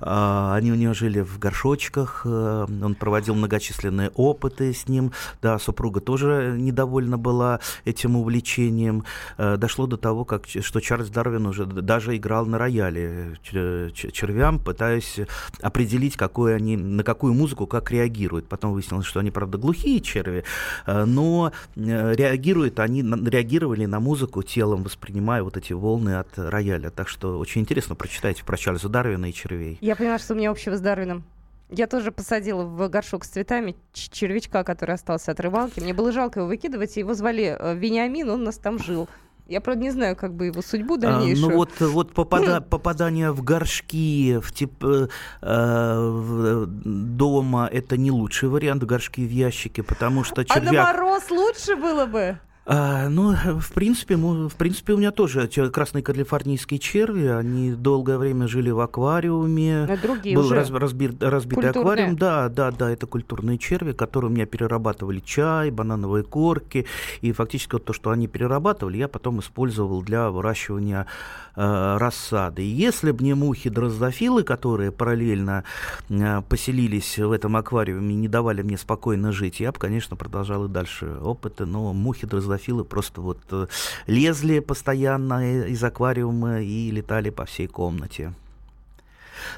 А, 0.00 0.54
они 0.54 0.72
у 0.72 0.74
него 0.74 0.94
жили 0.94 1.20
в 1.20 1.38
горшочках, 1.38 2.22
э, 2.24 2.66
он 2.82 2.94
проводил 2.94 3.34
многочисленные 3.34 4.10
опыты 4.14 4.72
с 4.72 4.88
ним, 4.88 5.12
да, 5.42 5.58
супруга 5.58 6.00
тоже 6.00 6.56
недовольна 6.58 7.18
была 7.18 7.60
этим 7.84 8.16
увлечением. 8.16 9.04
Э, 9.38 9.56
дошло 9.56 9.86
до 9.86 9.96
того, 9.96 10.24
как, 10.24 10.46
что 10.46 10.80
Чарльз 10.80 11.08
Дарвин 11.08 11.46
уже 11.46 11.66
даже 11.66 12.16
играл 12.16 12.46
на 12.46 12.58
рояле 12.58 13.38
червям, 13.42 14.58
пытаясь 14.58 15.20
определить, 15.60 16.16
какой 16.16 16.56
они, 16.56 16.76
на 16.76 17.02
какую 17.02 17.34
музыку 17.34 17.66
как 17.66 17.90
реагируют. 17.90 18.48
Потом 18.48 18.72
выяснилось, 18.72 19.06
что 19.06 19.20
они, 19.20 19.30
правда, 19.30 19.58
глухие 19.58 20.00
черви, 20.00 20.44
э, 20.86 21.04
но 21.04 21.52
реагируют 21.74 22.80
они, 22.80 23.02
реагировали 23.02 23.86
на 23.86 24.00
музыку 24.00 24.42
телом, 24.42 24.82
воспринимая 24.82 25.42
вот 25.42 25.56
эти 25.56 25.72
волны 25.72 26.16
от 26.16 26.35
рояля. 26.36 26.90
Так 26.90 27.08
что 27.08 27.38
очень 27.38 27.62
интересно 27.62 27.94
прочитайте 27.94 28.44
про 28.44 28.56
Чарльза 28.56 28.88
Дарвина 28.88 29.26
и 29.26 29.32
червей. 29.32 29.78
Я 29.80 29.96
поняла, 29.96 30.18
что 30.18 30.34
у 30.34 30.36
меня 30.36 30.50
общего 30.50 30.76
с 30.76 30.80
Дарвином. 30.80 31.24
Я 31.68 31.88
тоже 31.88 32.12
посадила 32.12 32.62
в 32.62 32.88
горшок 32.88 33.24
с 33.24 33.28
цветами 33.28 33.74
червячка, 33.92 34.62
который 34.62 34.94
остался 34.94 35.32
от 35.32 35.40
рыбалки. 35.40 35.80
Мне 35.80 35.94
было 35.94 36.12
жалко 36.12 36.40
его 36.40 36.48
выкидывать, 36.48 36.96
его 36.96 37.14
звали 37.14 37.56
э, 37.58 37.74
Вениамин, 37.74 38.30
он 38.30 38.42
у 38.42 38.44
нас 38.44 38.58
там 38.58 38.78
жил. 38.78 39.08
Я, 39.48 39.60
правда, 39.60 39.82
не 39.82 39.90
знаю, 39.90 40.16
как 40.16 40.34
бы 40.34 40.46
его 40.46 40.60
судьбу 40.60 40.96
дальнейшую. 40.96 41.46
А, 41.46 41.50
ну 41.50 41.56
вот, 41.56 41.80
вот 41.80 42.12
попада, 42.12 42.60
попадание 42.70 43.30
в 43.30 43.42
горшки 43.42 44.38
в 44.38 44.52
тип, 44.52 44.84
э, 44.84 45.08
э, 45.40 46.64
дома 46.66 47.68
это 47.72 47.96
не 47.96 48.10
лучший 48.10 48.48
вариант 48.48 48.82
горшки 48.84 49.20
в 49.20 49.30
ящике, 49.30 49.82
потому 49.84 50.24
что 50.24 50.44
червяк... 50.44 50.68
А 50.68 50.72
на 50.72 50.84
мороз 50.84 51.30
лучше 51.30 51.76
было 51.76 52.06
бы? 52.06 52.38
А, 52.68 53.08
ну, 53.08 53.32
в 53.60 53.72
принципе, 53.72 54.16
в 54.16 54.54
принципе, 54.56 54.94
у 54.94 54.96
меня 54.96 55.12
тоже 55.12 55.48
красные 55.72 56.02
калифорнийские 56.02 56.80
черви, 56.80 57.26
они 57.26 57.72
долгое 57.72 58.18
время 58.18 58.48
жили 58.48 58.70
в 58.70 58.80
аквариуме. 58.80 59.86
Но 59.88 59.96
другие 59.96 60.36
Был 60.36 60.46
уже 60.46 60.56
раз, 60.56 60.70
разбир, 60.70 61.14
разбитый 61.20 61.64
культурные. 61.64 61.92
аквариум. 61.92 62.16
Да, 62.16 62.48
да, 62.48 62.72
да, 62.72 62.90
это 62.90 63.06
культурные 63.06 63.58
черви, 63.58 63.92
которые 63.92 64.30
у 64.30 64.34
меня 64.34 64.46
перерабатывали 64.46 65.20
чай, 65.20 65.70
банановые 65.70 66.24
корки. 66.24 66.86
И 67.20 67.30
фактически 67.32 67.74
вот 67.74 67.84
то, 67.84 67.92
что 67.92 68.10
они 68.10 68.26
перерабатывали, 68.26 68.96
я 68.96 69.06
потом 69.08 69.40
использовал 69.40 70.02
для 70.02 70.30
выращивания 70.30 71.06
э, 71.54 71.96
рассады. 71.98 72.62
И 72.62 72.66
если 72.66 73.12
бы 73.12 73.22
не 73.22 73.34
мухи 73.34 73.70
дрозофилы, 73.70 74.42
которые 74.42 74.90
параллельно 74.90 75.62
э, 76.08 76.42
поселились 76.48 77.16
в 77.18 77.30
этом 77.30 77.56
аквариуме 77.56 78.14
и 78.14 78.18
не 78.18 78.28
давали 78.28 78.62
мне 78.62 78.76
спокойно 78.76 79.30
жить, 79.30 79.60
я 79.60 79.70
бы, 79.70 79.78
конечно, 79.78 80.16
продолжал 80.16 80.64
и 80.64 80.68
дальше 80.68 81.16
опыты. 81.22 81.64
Но 81.64 81.92
мухи 81.92 82.26
дрозофилы 82.56 82.66
дрозофилы 82.66 82.84
просто 82.84 83.20
вот 83.20 83.38
э, 83.52 83.66
лезли 84.06 84.60
постоянно 84.60 85.66
из 85.68 85.82
аквариума 85.84 86.60
и 86.60 86.90
летали 86.90 87.30
по 87.30 87.44
всей 87.44 87.66
комнате. 87.66 88.32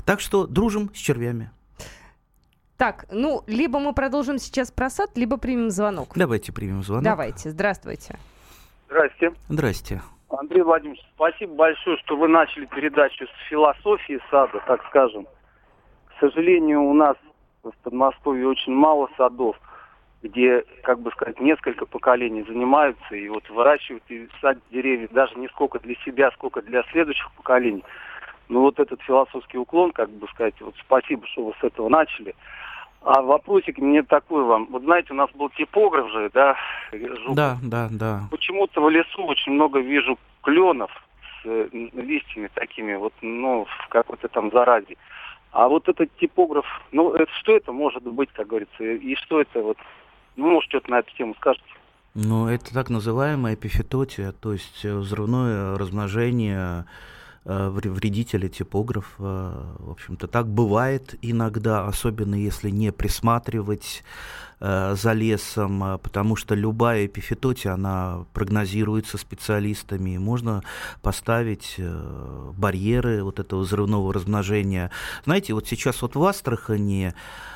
Так 0.05 0.21
что 0.21 0.47
дружим 0.47 0.91
с 0.95 0.99
червями. 0.99 1.51
Так, 2.77 3.07
ну, 3.11 3.43
либо 3.47 3.81
мы 3.81 3.93
продолжим 3.93 4.39
сейчас 4.39 4.71
про 4.71 4.91
сад, 4.91 5.11
либо 5.17 5.37
примем 5.37 5.71
звонок. 5.71 6.11
Давайте 6.15 6.53
примем 6.53 6.83
звонок. 6.83 7.05
Давайте, 7.05 7.51
здравствуйте. 7.51 8.19
Здрасте. 8.87 9.33
Здрасте. 9.49 10.03
Андрей 10.31 10.63
Владимирович, 10.63 11.03
спасибо 11.15 11.55
большое, 11.55 11.97
что 11.99 12.17
вы 12.17 12.29
начали 12.29 12.67
передачу 12.67 13.27
с 13.27 13.49
философии 13.49 14.21
сада, 14.31 14.63
так 14.67 14.85
скажем. 14.89 15.27
К 16.07 16.21
сожалению, 16.21 16.83
у 16.83 16.95
нас 16.95 17.17
в 17.63 17.73
Подмосковье 17.83 18.47
очень 18.47 18.73
мало 18.75 19.09
садов 19.17 19.57
где, 20.23 20.65
как 20.83 21.01
бы 21.01 21.11
сказать, 21.13 21.41
несколько 21.41 21.87
поколений 21.87 22.43
занимаются 22.43 23.15
и 23.15 23.29
вот 23.29 23.49
выращивают 23.51 24.03
и 24.09 24.29
садят 24.41 24.63
деревья 24.71 25.09
даже 25.11 25.37
не 25.37 25.49
сколько 25.49 25.79
для 25.79 25.95
себя, 26.05 26.31
сколько 26.33 26.61
для 26.63 26.83
следующих 26.91 27.31
поколений. 27.33 27.85
Ну 28.49 28.63
вот 28.63 28.81
этот 28.81 29.01
философский 29.03 29.59
уклон, 29.59 29.93
как 29.93 30.11
бы 30.11 30.27
сказать, 30.29 30.55
вот 30.61 30.75
спасибо, 30.81 31.27
что 31.27 31.45
вы 31.45 31.55
с 31.61 31.65
этого 31.65 31.89
начали. 31.89 32.35
А 33.03 33.23
вопросик 33.23 33.79
мне 33.79 34.03
такой 34.03 34.43
вам. 34.43 34.67
Вот 34.71 34.83
знаете, 34.83 35.13
у 35.13 35.17
нас 35.17 35.31
был 35.33 35.51
типограф 35.51 36.11
же, 36.11 36.31
да? 36.35 36.57
Жуков. 36.93 37.37
Да, 37.37 37.57
да, 37.63 37.89
да. 37.91 38.21
Почему-то 38.31 38.83
в 38.83 38.91
лесу 38.91 39.25
очень 39.25 39.53
много 39.53 39.79
вижу 39.79 40.19
кленов 40.43 40.91
с 41.43 41.47
э, 41.47 41.69
листьями 41.73 42.51
такими, 42.55 42.95
вот, 42.95 43.13
ну, 43.21 43.67
в 43.67 43.89
какой-то 43.89 44.27
там 44.29 44.51
заразе. 44.51 44.97
А 45.53 45.69
вот 45.69 45.89
этот 45.89 46.15
типограф, 46.17 46.67
ну, 46.91 47.13
это, 47.13 47.31
что 47.41 47.57
это 47.57 47.73
может 47.73 48.03
быть, 48.03 48.31
как 48.33 48.49
говорится, 48.49 48.83
и 48.83 49.15
что 49.15 49.41
это 49.41 49.63
вот 49.63 49.79
ну, 50.39 50.53
может, 50.53 50.71
что-то 50.71 50.91
на 50.91 51.01
эту 51.01 51.15
тему 51.17 51.35
скажете. 51.35 51.65
Ну, 52.15 52.49
это 52.49 52.73
так 52.73 52.91
называемая 52.91 53.55
эпифитотия, 53.55 54.33
то 54.33 54.53
есть 54.53 54.85
э, 54.85 54.97
взрывное 54.97 55.77
размножение 55.77 56.87
э, 57.45 57.69
вредителя 57.69 58.49
типограф. 58.49 59.15
В 59.19 59.91
общем-то, 59.91 60.29
так 60.29 60.49
бывает 60.49 61.17
иногда, 61.23 61.87
особенно 61.87 62.37
если 62.37 62.71
не 62.71 62.93
присматривать 62.93 64.05
э, 64.61 64.95
за 64.95 65.13
лесом, 65.13 65.99
потому 66.03 66.37
что 66.37 66.55
любая 66.55 67.07
эпифитотия, 67.07 67.73
она 67.73 68.25
прогнозируется 68.33 69.19
специалистами. 69.19 70.19
Можно 70.19 70.63
поставить 71.03 71.81
барьеры 72.57 73.25
вот 73.25 73.41
этого 73.41 73.61
взрывного 73.61 74.15
размножения. 74.15 74.91
Знаете, 75.25 75.53
вот 75.53 75.67
сейчас 75.67 76.01
вот 76.01 76.15
в 76.15 76.25
Астрахани 76.25 77.13
а, 77.13 77.49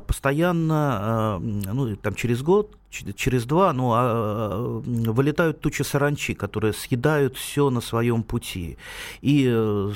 постоянно, 0.00 0.98
а, 1.00 1.38
ну, 1.40 1.96
там 1.96 2.14
через 2.14 2.42
год 2.42 2.76
через 2.92 3.44
два, 3.44 3.72
ну, 3.72 3.92
а, 3.94 4.80
вылетают 4.84 5.60
тучи 5.60 5.82
саранчи, 5.82 6.34
которые 6.34 6.72
съедают 6.72 7.36
все 7.36 7.70
на 7.70 7.80
своем 7.80 8.22
пути. 8.22 8.76
И 9.20 9.48
э, 9.50 9.92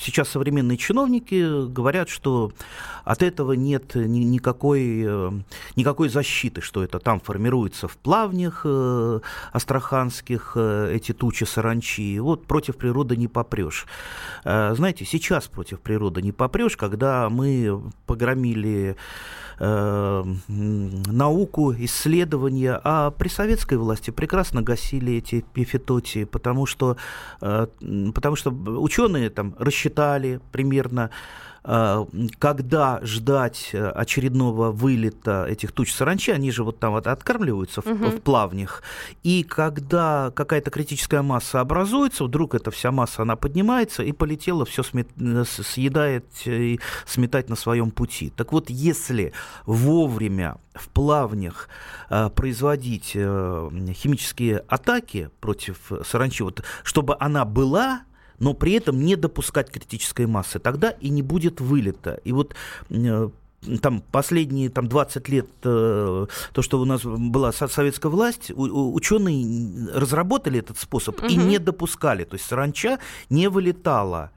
сейчас 0.00 0.28
современные 0.28 0.76
чиновники 0.76 1.66
говорят, 1.66 2.08
что 2.08 2.52
от 3.04 3.22
этого 3.22 3.52
нет 3.52 3.94
ни, 3.94 4.20
никакой, 4.20 5.02
э, 5.06 5.32
никакой 5.76 6.08
защиты, 6.08 6.60
что 6.60 6.82
это 6.82 6.98
там 6.98 7.20
формируется 7.20 7.88
в 7.88 7.96
плавнях 7.96 8.62
э, 8.64 9.20
астраханских 9.52 10.56
эти 10.56 11.12
тучи 11.12 11.44
саранчи. 11.44 12.18
Вот 12.18 12.46
против 12.46 12.76
природы 12.76 13.16
не 13.16 13.28
попрешь. 13.28 13.86
Знаете, 14.44 15.04
сейчас 15.04 15.48
против 15.48 15.80
природы 15.80 16.22
не 16.22 16.32
попрешь, 16.32 16.76
когда 16.76 17.28
мы 17.30 17.82
погромили 18.06 18.96
э, 19.58 20.24
науку, 20.48 21.74
исследования, 21.78 22.80
а 22.84 23.10
при 23.10 23.28
советской 23.28 23.78
власти 23.78 24.10
прекрасно 24.10 24.62
гасили 24.62 25.14
эти 25.14 25.40
эпифитотии, 25.40 26.24
потому 26.24 26.66
что, 26.66 26.96
э, 27.40 27.66
потому 28.14 28.36
что 28.36 28.50
ученые 28.50 29.30
там 29.30 29.54
рассчитали 29.58 30.40
примерно 30.52 31.10
когда 32.38 33.00
ждать 33.02 33.70
э, 33.72 33.88
очередного 33.88 34.70
вылета 34.70 35.46
этих 35.48 35.72
туч 35.72 35.92
саранчи, 35.92 36.30
они 36.30 36.52
же 36.52 36.62
вот 36.62 36.78
там 36.78 36.92
вот 36.92 37.08
откармливаются 37.08 37.82
в, 37.82 37.86
угу. 37.86 38.04
в 38.06 38.20
плавнях, 38.20 38.84
и 39.24 39.42
когда 39.42 40.30
какая-то 40.30 40.70
критическая 40.70 41.22
масса 41.22 41.60
образуется, 41.60 42.22
вдруг 42.24 42.54
эта 42.54 42.70
вся 42.70 42.92
масса, 42.92 43.22
она 43.22 43.34
поднимается 43.34 44.04
и 44.04 44.12
полетела, 44.12 44.64
все 44.64 44.84
смет, 44.84 45.08
э, 45.18 45.44
съедает 45.44 46.26
и 46.44 46.78
сметать 47.04 47.48
на 47.48 47.56
своем 47.56 47.90
пути. 47.90 48.32
Так 48.36 48.52
вот, 48.52 48.70
если 48.70 49.32
вовремя 49.64 50.58
в 50.72 50.88
плавнях 50.88 51.68
э, 52.10 52.30
производить 52.30 53.12
э, 53.14 53.70
химические 53.92 54.58
атаки 54.68 55.30
против 55.40 55.78
саранчи, 56.04 56.44
вот, 56.44 56.62
чтобы 56.84 57.16
она 57.18 57.44
была, 57.44 58.02
но 58.38 58.54
при 58.54 58.72
этом 58.72 59.00
не 59.00 59.16
допускать 59.16 59.70
критической 59.70 60.26
массы. 60.26 60.58
Тогда 60.58 60.90
и 60.90 61.08
не 61.08 61.22
будет 61.22 61.60
вылета. 61.60 62.20
И 62.24 62.32
вот 62.32 62.54
э, 62.90 63.30
там 63.80 64.02
последние 64.12 64.70
там, 64.70 64.88
20 64.88 65.28
лет, 65.28 65.46
э, 65.64 66.26
то, 66.52 66.62
что 66.62 66.80
у 66.80 66.84
нас 66.84 67.02
была 67.04 67.52
советская 67.52 68.10
власть, 68.10 68.50
у, 68.50 68.94
ученые 68.94 69.90
разработали 69.92 70.60
этот 70.60 70.78
способ 70.78 71.18
угу. 71.18 71.26
и 71.26 71.36
не 71.36 71.58
допускали. 71.58 72.24
То 72.24 72.34
есть 72.34 72.46
саранча 72.46 72.98
не 73.30 73.48
вылетала 73.48 74.30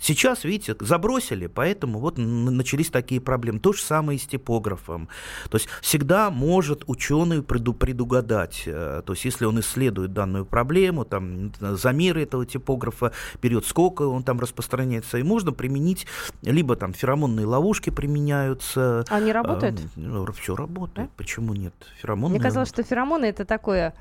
Сейчас, 0.00 0.44
видите, 0.44 0.76
забросили, 0.80 1.46
поэтому 1.46 1.98
вот 1.98 2.18
начались 2.18 2.88
такие 2.90 3.20
проблемы. 3.20 3.58
То 3.58 3.72
же 3.72 3.82
самое 3.82 4.18
и 4.18 4.22
с 4.22 4.26
типографом. 4.26 5.08
То 5.50 5.56
есть 5.56 5.68
всегда 5.82 6.30
может 6.30 6.84
ученый 6.86 7.42
преду 7.42 7.74
предугадать. 7.74 8.62
Э, 8.66 9.02
то 9.04 9.12
есть 9.12 9.24
если 9.24 9.44
он 9.44 9.60
исследует 9.60 10.12
данную 10.12 10.44
проблему, 10.46 11.04
там, 11.04 11.52
замеры 11.58 12.22
этого 12.22 12.46
типографа, 12.46 13.12
берет 13.42 13.66
сколько 13.66 14.02
он 14.02 14.22
там 14.22 14.40
распространяется, 14.40 15.18
и 15.18 15.22
можно 15.22 15.52
применить, 15.52 16.06
либо 16.42 16.76
там 16.76 16.92
феромонные 16.92 17.46
ловушки 17.46 17.90
применяются. 17.90 19.04
Они 19.08 19.32
работают? 19.32 19.80
Э, 19.96 20.26
все 20.40 20.54
работает. 20.54 21.08
Да? 21.08 21.14
Почему 21.16 21.54
нет? 21.54 21.74
Феромоны. 22.00 22.34
Мне 22.34 22.42
казалось, 22.42 22.68
что 22.68 22.82
феромоны 22.82 23.26
это 23.26 23.44
такое 23.44 23.94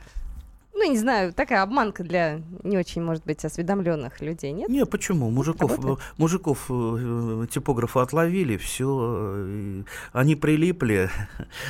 ну, 0.78 0.92
не 0.92 0.98
знаю, 0.98 1.34
такая 1.34 1.64
обманка 1.64 2.04
для 2.04 2.42
не 2.64 2.78
очень, 2.78 3.02
может 3.02 3.26
быть, 3.26 3.44
осведомленных 3.44 4.22
людей, 4.22 4.52
нет? 4.52 4.70
Не, 4.70 4.86
почему? 4.86 5.32
Мужиков, 5.32 6.00
мужиков 6.18 6.66
э, 6.70 7.48
типографа 7.50 8.04
отловили, 8.04 8.58
все, 8.58 9.34
э, 9.36 9.84
они 10.14 10.36
прилипли 10.36 11.10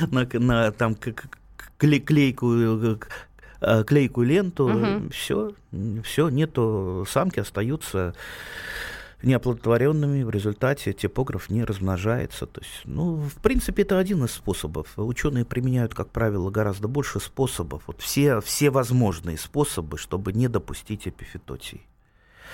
на, 0.10 0.28
на 0.32 0.72
там 0.72 0.96
клейкую 1.78 3.00
э, 3.60 3.84
клейкую 3.84 4.26
ленту, 4.26 4.64
угу. 4.66 5.10
все, 5.10 5.52
все, 6.04 6.28
нету 6.28 7.06
самки, 7.08 7.40
остаются 7.40 8.14
неоплодотворенными, 9.22 10.22
в 10.22 10.30
результате 10.30 10.92
типограф 10.92 11.50
не 11.50 11.64
размножается. 11.64 12.46
То 12.46 12.60
есть, 12.60 12.82
ну, 12.84 13.16
в 13.16 13.34
принципе, 13.36 13.82
это 13.82 13.98
один 13.98 14.24
из 14.24 14.32
способов. 14.32 14.92
Ученые 14.96 15.44
применяют, 15.44 15.94
как 15.94 16.10
правило, 16.10 16.50
гораздо 16.50 16.88
больше 16.88 17.20
способов. 17.20 17.82
Вот 17.86 18.00
все, 18.00 18.40
все 18.40 18.70
возможные 18.70 19.38
способы, 19.38 19.98
чтобы 19.98 20.32
не 20.32 20.48
допустить 20.48 21.08
эпифитотии. 21.08 21.82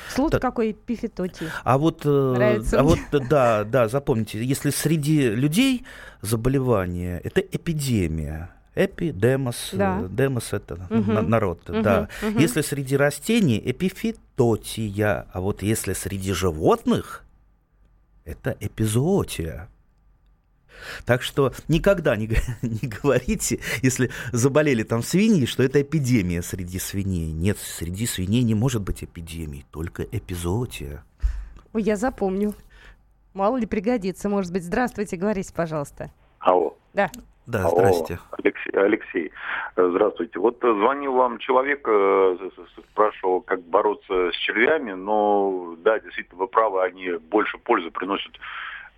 Слово 0.09 0.31
так. 0.31 0.43
какой 0.43 0.73
эпифитотии. 0.73 1.49
А 1.63 1.79
вот, 1.79 2.03
э, 2.05 2.09
Нравится 2.09 2.81
а 2.81 2.83
вот, 2.83 2.99
да, 3.29 3.65
да, 3.65 3.89
запомните, 3.89 4.45
если 4.45 4.71
среди 4.71 5.31
людей 5.31 5.85
заболевание, 6.21 7.21
это 7.21 7.41
эпидемия, 7.41 8.51
Эпи, 8.75 9.11
демос, 9.13 9.71
да. 9.73 10.01
Э, 10.03 10.09
демос 10.11 10.53
это 10.53 10.75
угу. 10.91 11.13
народ, 11.13 11.69
угу. 11.71 11.83
да. 11.83 12.09
Угу. 12.23 12.39
Если 12.39 12.61
среди 12.63 12.97
растений 12.97 13.63
эпифитотия, 13.65 15.27
а 15.33 15.41
вот 15.41 15.63
если 15.63 15.93
среди 15.93 16.33
животных 16.33 17.25
это 18.25 18.57
эпизоотия. 18.61 19.69
Так 21.07 21.23
что 21.23 21.53
никогда 21.69 22.17
не, 22.17 22.27
не 22.63 22.89
говорите, 22.89 23.61
если 23.83 24.11
заболели 24.33 24.83
там 24.83 25.03
свиньи, 25.03 25.47
что 25.47 25.63
это 25.63 25.81
эпидемия 25.83 26.43
среди 26.43 26.79
свиней. 26.79 27.33
Нет, 27.33 27.59
среди 27.59 28.07
свиней 28.07 28.43
не 28.43 28.55
может 28.55 28.83
быть 28.83 29.05
эпидемии, 29.05 29.65
только 29.71 30.03
эпизоотия. 30.03 31.05
Ой, 31.73 31.83
я 31.83 31.97
запомню. 31.97 32.55
Мало 33.35 33.57
ли 33.57 33.67
пригодится, 33.67 34.29
может 34.29 34.53
быть. 34.53 34.65
Здравствуйте, 34.65 35.17
говорите, 35.17 35.53
пожалуйста. 35.53 36.11
Алло. 36.39 36.77
Да. 36.93 37.11
Да, 37.47 37.69
здрасте. 37.69 38.19
О, 38.31 38.37
Алексей, 38.39 38.71
Алексей, 38.73 39.33
здравствуйте. 39.77 40.39
Вот 40.39 40.59
звонил 40.61 41.13
вам 41.13 41.39
человек, 41.39 41.87
э, 41.87 42.37
спрашивал, 42.91 43.43
как 43.43 43.61
бороться 43.63 44.31
с 44.33 44.37
червями, 44.37 44.93
но 44.93 45.75
да, 45.79 45.99
действительно, 45.99 46.39
вы 46.39 46.49
правы, 46.49 46.83
они 46.83 47.13
больше 47.31 47.59
пользы 47.59 47.91
приносят, 47.91 48.33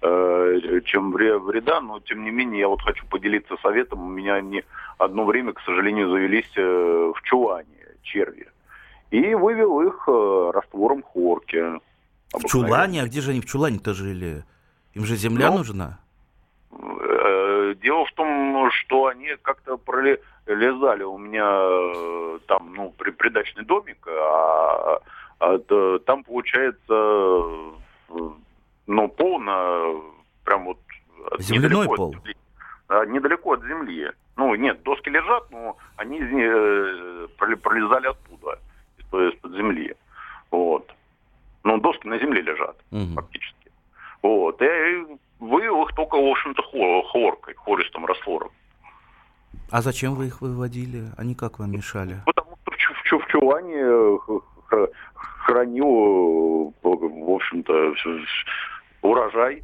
э, 0.03 0.81
чем 0.85 1.11
вреда, 1.11 1.81
но 1.81 1.99
тем 1.99 2.23
не 2.23 2.31
менее 2.31 2.61
я 2.61 2.69
вот 2.69 2.83
хочу 2.83 3.05
поделиться 3.07 3.57
советом. 3.63 4.07
У 4.07 4.09
меня 4.09 4.35
они 4.35 4.63
одно 4.99 5.25
время, 5.25 5.53
к 5.53 5.61
сожалению, 5.63 6.11
завелись 6.11 6.53
э, 6.57 7.13
в 7.17 7.21
чулане 7.23 7.67
черви. 8.03 8.47
И 9.11 9.35
вывел 9.35 9.81
их 9.81 10.07
раствором 10.55 11.03
хлорки. 11.03 11.81
В 12.33 12.45
чулане? 12.47 13.03
А 13.03 13.07
где 13.07 13.21
же 13.21 13.33
они 13.33 13.41
в 13.41 13.47
чулане-то 13.47 13.93
жили? 13.95 14.45
Им 14.95 15.05
же 15.05 15.17
земля 15.17 15.51
ну, 15.51 15.59
нужна? 15.59 15.99
Дело 17.83 18.05
в 18.05 18.13
том, 18.15 18.29
что 18.71 19.07
они 19.07 19.37
как-то 19.43 19.77
пролезали 19.77 21.03
у 21.03 21.19
меня 21.19 21.47
э, 21.49 22.39
там, 22.47 22.75
ну, 22.75 22.91
при, 22.97 23.11
придачный 23.11 23.65
домик, 23.65 24.07
а, 24.09 25.01
а 25.41 25.59
там 26.07 26.25
получается, 26.25 26.79
э, 26.89 27.71
ну, 28.87 29.09
пол 29.09 29.41
на 29.41 30.01
прям 30.45 30.65
вот 30.65 30.79
земляной 31.39 31.87
пол. 31.87 32.11
От 32.11 32.15
земли, 32.17 32.37
а, 32.89 33.05
недалеко 33.07 33.53
от 33.53 33.63
земли. 33.65 34.11
Ну, 34.37 34.55
нет, 34.55 34.83
доски 34.83 35.09
лежат, 35.09 35.51
но 35.51 35.77
они 35.97 36.21
э, 36.21 37.29
пролезали 37.37 38.09
оттуда, 38.09 38.59
из-под 38.99 39.53
земли. 39.53 39.95
Вот. 40.51 40.95
Ну, 41.65 41.79
доски 41.79 42.07
на 42.07 42.19
земле 42.19 42.43
лежат, 42.43 42.77
угу. 42.91 43.15
фактически. 43.15 43.71
Вот. 44.23 44.61
И 44.63 45.07
вывел 45.41 45.85
их 45.85 45.95
только, 45.95 46.17
в 46.17 46.27
общем-то, 46.27 46.63
хлоркой, 47.11 47.55
хлористым 47.55 48.07
раствором. 48.07 48.51
А 49.77 49.83
зачем 49.83 50.15
вы 50.15 50.29
их 50.29 50.41
выводили? 50.41 51.11
Они 51.19 51.35
как 51.35 51.59
вам 51.59 51.73
мешали? 51.73 52.23
Потому 52.25 52.57
что 52.63 52.73
в, 52.73 53.19
в, 53.19 53.25
в 53.25 53.27
чулане 53.27 53.77
э, 53.77 54.87
хранил, 55.15 56.73
э, 56.83 56.89
в 56.89 57.31
общем-то, 57.31 57.93
урожай, 59.03 59.63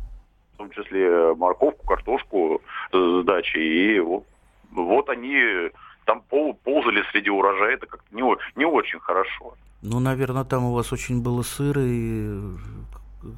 в 0.53 0.57
том 0.59 0.71
числе 0.73 1.33
морковку, 1.35 1.87
картошку 1.87 2.61
с 2.93 3.25
дачи. 3.25 3.57
И 3.57 4.01
вот, 4.01 4.27
вот 4.73 5.09
они 5.09 5.71
там 6.05 6.21
пол, 6.29 6.61
ползали 6.63 7.03
среди 7.11 7.31
урожая, 7.31 7.77
это 7.77 7.87
как-то 7.87 8.15
не, 8.15 8.23
не 8.55 8.67
очень 8.67 9.01
хорошо. 9.01 9.55
Ну, 9.81 9.99
наверное, 9.99 10.45
там 10.45 10.67
у 10.67 10.75
вас 10.75 10.93
очень 10.93 11.23
было 11.23 11.41
сыро 11.41 11.81
и... 11.83 12.39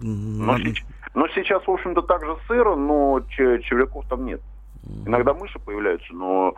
Сейчас, 0.00 0.88
но 1.14 1.28
сейчас, 1.28 1.64
в 1.64 1.70
общем-то, 1.70 2.02
также 2.02 2.36
сыро, 2.48 2.74
но 2.74 3.20
червяков 3.28 4.08
там 4.08 4.24
нет. 4.24 4.40
Иногда 5.06 5.34
мыши 5.34 5.58
появляются, 5.58 6.12
но 6.12 6.54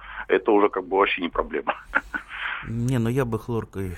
это 0.47 0.53
уже 0.53 0.69
как 0.69 0.87
бы 0.87 0.97
вообще 0.99 1.23
не 1.23 1.29
проблема. 1.29 1.75
Не, 2.69 2.99
ну 2.99 3.09
я 3.09 3.25
бы 3.25 3.39
хлоркой, 3.39 3.97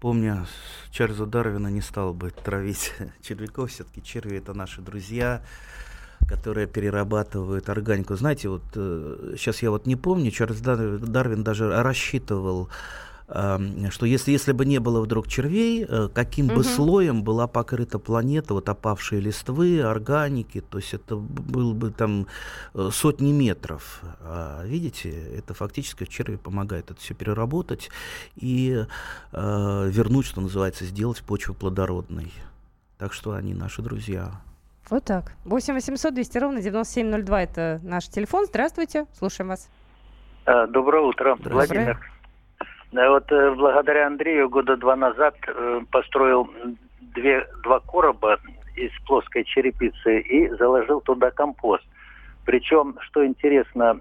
помня 0.00 0.46
Чарльза 0.90 1.26
Дарвина, 1.26 1.68
не 1.68 1.80
стал 1.80 2.14
бы 2.14 2.30
травить 2.30 2.94
червяков. 3.22 3.70
Все-таки 3.70 4.02
черви 4.02 4.38
это 4.38 4.54
наши 4.54 4.80
друзья 4.80 5.42
которые 6.26 6.66
перерабатывают 6.66 7.68
органику. 7.68 8.16
Знаете, 8.16 8.48
вот 8.48 8.62
э, 8.76 9.34
сейчас 9.36 9.62
я 9.62 9.70
вот 9.70 9.84
не 9.86 9.94
помню, 9.94 10.30
Чарльз 10.30 10.60
Дарвин 10.60 11.44
даже 11.44 11.82
рассчитывал 11.82 12.70
что 13.26 14.06
если, 14.06 14.32
если 14.32 14.52
бы 14.52 14.66
не 14.66 14.78
было 14.80 15.00
вдруг 15.00 15.28
червей, 15.28 15.86
э, 15.88 16.08
каким 16.12 16.46
угу. 16.46 16.56
бы 16.56 16.64
слоем 16.64 17.22
была 17.22 17.46
покрыта 17.46 17.98
планета, 17.98 18.54
вот 18.54 18.68
опавшие 18.68 19.20
листвы, 19.20 19.80
органики, 19.80 20.60
то 20.60 20.78
есть 20.78 20.92
это 20.92 21.16
было 21.16 21.72
бы 21.72 21.90
там 21.90 22.26
э, 22.74 22.90
сотни 22.92 23.32
метров. 23.32 24.02
А, 24.20 24.62
видите, 24.64 25.10
это 25.10 25.54
фактически 25.54 26.04
черви 26.04 26.36
помогает 26.36 26.90
это 26.90 27.00
все 27.00 27.14
переработать 27.14 27.90
и 28.36 28.84
э, 29.32 29.88
вернуть, 29.90 30.26
что 30.26 30.42
называется, 30.42 30.84
сделать 30.84 31.22
почву 31.22 31.54
плодородной. 31.54 32.32
Так 32.98 33.12
что 33.12 33.32
они 33.32 33.54
наши 33.54 33.80
друзья. 33.80 34.32
Вот 34.90 35.04
так. 35.04 35.32
8 35.44 35.72
800 35.74 36.14
200 36.14 36.38
ровно 36.38 36.60
9702 36.60 37.42
это 37.42 37.80
наш 37.82 38.08
телефон. 38.08 38.44
Здравствуйте, 38.44 39.06
слушаем 39.14 39.48
вас. 39.48 39.70
Э, 40.44 40.66
доброе 40.66 41.02
утро, 41.02 41.36
Владимир. 41.42 42.13
Э, 42.96 43.08
вот 43.08 43.30
э, 43.32 43.54
благодаря 43.54 44.06
Андрею 44.06 44.48
года 44.48 44.76
два 44.76 44.96
назад 44.96 45.34
э, 45.46 45.80
построил 45.90 46.48
две, 47.14 47.46
два 47.62 47.80
короба 47.80 48.38
из 48.76 48.90
плоской 49.06 49.44
черепицы 49.44 50.20
и 50.20 50.48
заложил 50.56 51.00
туда 51.00 51.30
компост. 51.30 51.84
Причем, 52.44 52.96
что 53.00 53.24
интересно, 53.24 54.00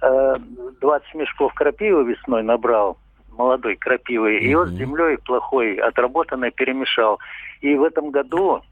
20 0.00 1.14
мешков 1.14 1.52
крапивы 1.54 2.04
весной 2.04 2.42
набрал, 2.42 2.96
молодой 3.36 3.76
крапивы, 3.76 4.36
mm-hmm. 4.36 4.40
и 4.40 4.54
вот 4.54 4.68
с 4.68 4.72
землей 4.72 5.18
плохой, 5.18 5.74
отработанной 5.74 6.52
перемешал. 6.52 7.18
И 7.60 7.74
в 7.74 7.82
этом 7.82 8.10
году 8.10 8.62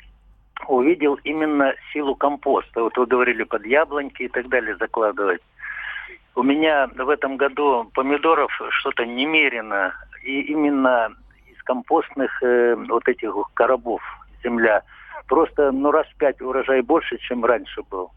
увидел 0.68 1.14
именно 1.24 1.74
силу 1.92 2.14
компоста. 2.14 2.84
Вот 2.84 2.96
вы 2.96 3.06
говорили 3.06 3.42
под 3.42 3.66
яблоньки 3.66 4.22
и 4.22 4.28
так 4.28 4.48
далее 4.48 4.76
закладывать. 4.76 5.42
У 6.36 6.42
меня 6.42 6.86
в 6.88 7.08
этом 7.08 7.38
году 7.38 7.90
помидоров 7.94 8.52
что-то 8.80 9.06
немерено. 9.06 9.94
И 10.22 10.42
именно 10.42 11.08
из 11.46 11.62
компостных 11.62 12.42
э, 12.42 12.76
вот 12.76 13.08
этих 13.08 13.32
коробов 13.54 14.02
земля. 14.44 14.82
Просто 15.26 15.72
ну 15.72 15.90
раз 15.90 16.06
пять 16.18 16.42
урожай 16.42 16.82
больше, 16.82 17.16
чем 17.18 17.42
раньше 17.44 17.82
был. 17.90 18.10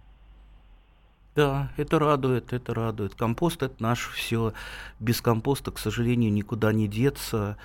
Да, 1.36 1.70
это 1.78 1.98
радует, 1.98 2.52
это 2.52 2.74
радует. 2.74 3.16
Компост 3.16 3.64
это 3.64 3.82
наш 3.82 4.10
все. 4.10 4.52
Без 5.00 5.22
компоста, 5.22 5.72
к 5.72 5.80
сожалению, 5.80 6.34
никуда 6.34 6.74
не 6.74 6.90
деться. 6.90 7.58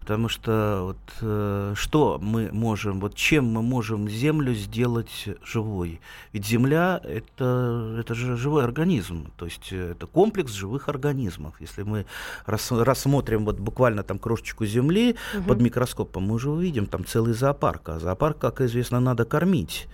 Потому 0.00 0.28
что 0.28 0.80
вот, 0.82 0.96
э, 1.20 1.74
что 1.76 2.18
мы 2.20 2.50
можем, 2.52 3.00
вот 3.00 3.14
чем 3.14 3.44
мы 3.44 3.62
можем 3.62 4.08
землю 4.08 4.54
сделать 4.54 5.28
живой? 5.44 6.00
Ведь 6.32 6.46
земля 6.46 7.00
это, 7.04 7.96
это 8.00 8.14
же 8.14 8.36
живой 8.36 8.64
организм, 8.64 9.30
то 9.36 9.44
есть 9.44 9.72
это 9.72 10.06
комплекс 10.06 10.52
живых 10.52 10.88
организмов. 10.88 11.54
Если 11.60 11.82
мы 11.82 12.06
рас, 12.46 12.72
рассмотрим 12.72 13.44
вот 13.44 13.60
буквально 13.60 14.02
там 14.02 14.18
крошечку 14.18 14.64
земли 14.64 15.16
угу. 15.36 15.44
под 15.44 15.60
микроскопом, 15.60 16.24
мы 16.24 16.34
уже 16.34 16.50
увидим 16.50 16.86
там 16.86 17.04
целый 17.04 17.34
зоопарк. 17.34 17.90
А 17.90 17.98
зоопарк, 17.98 18.38
как 18.38 18.62
известно, 18.62 19.00
надо 19.00 19.24
кормить. 19.24 19.86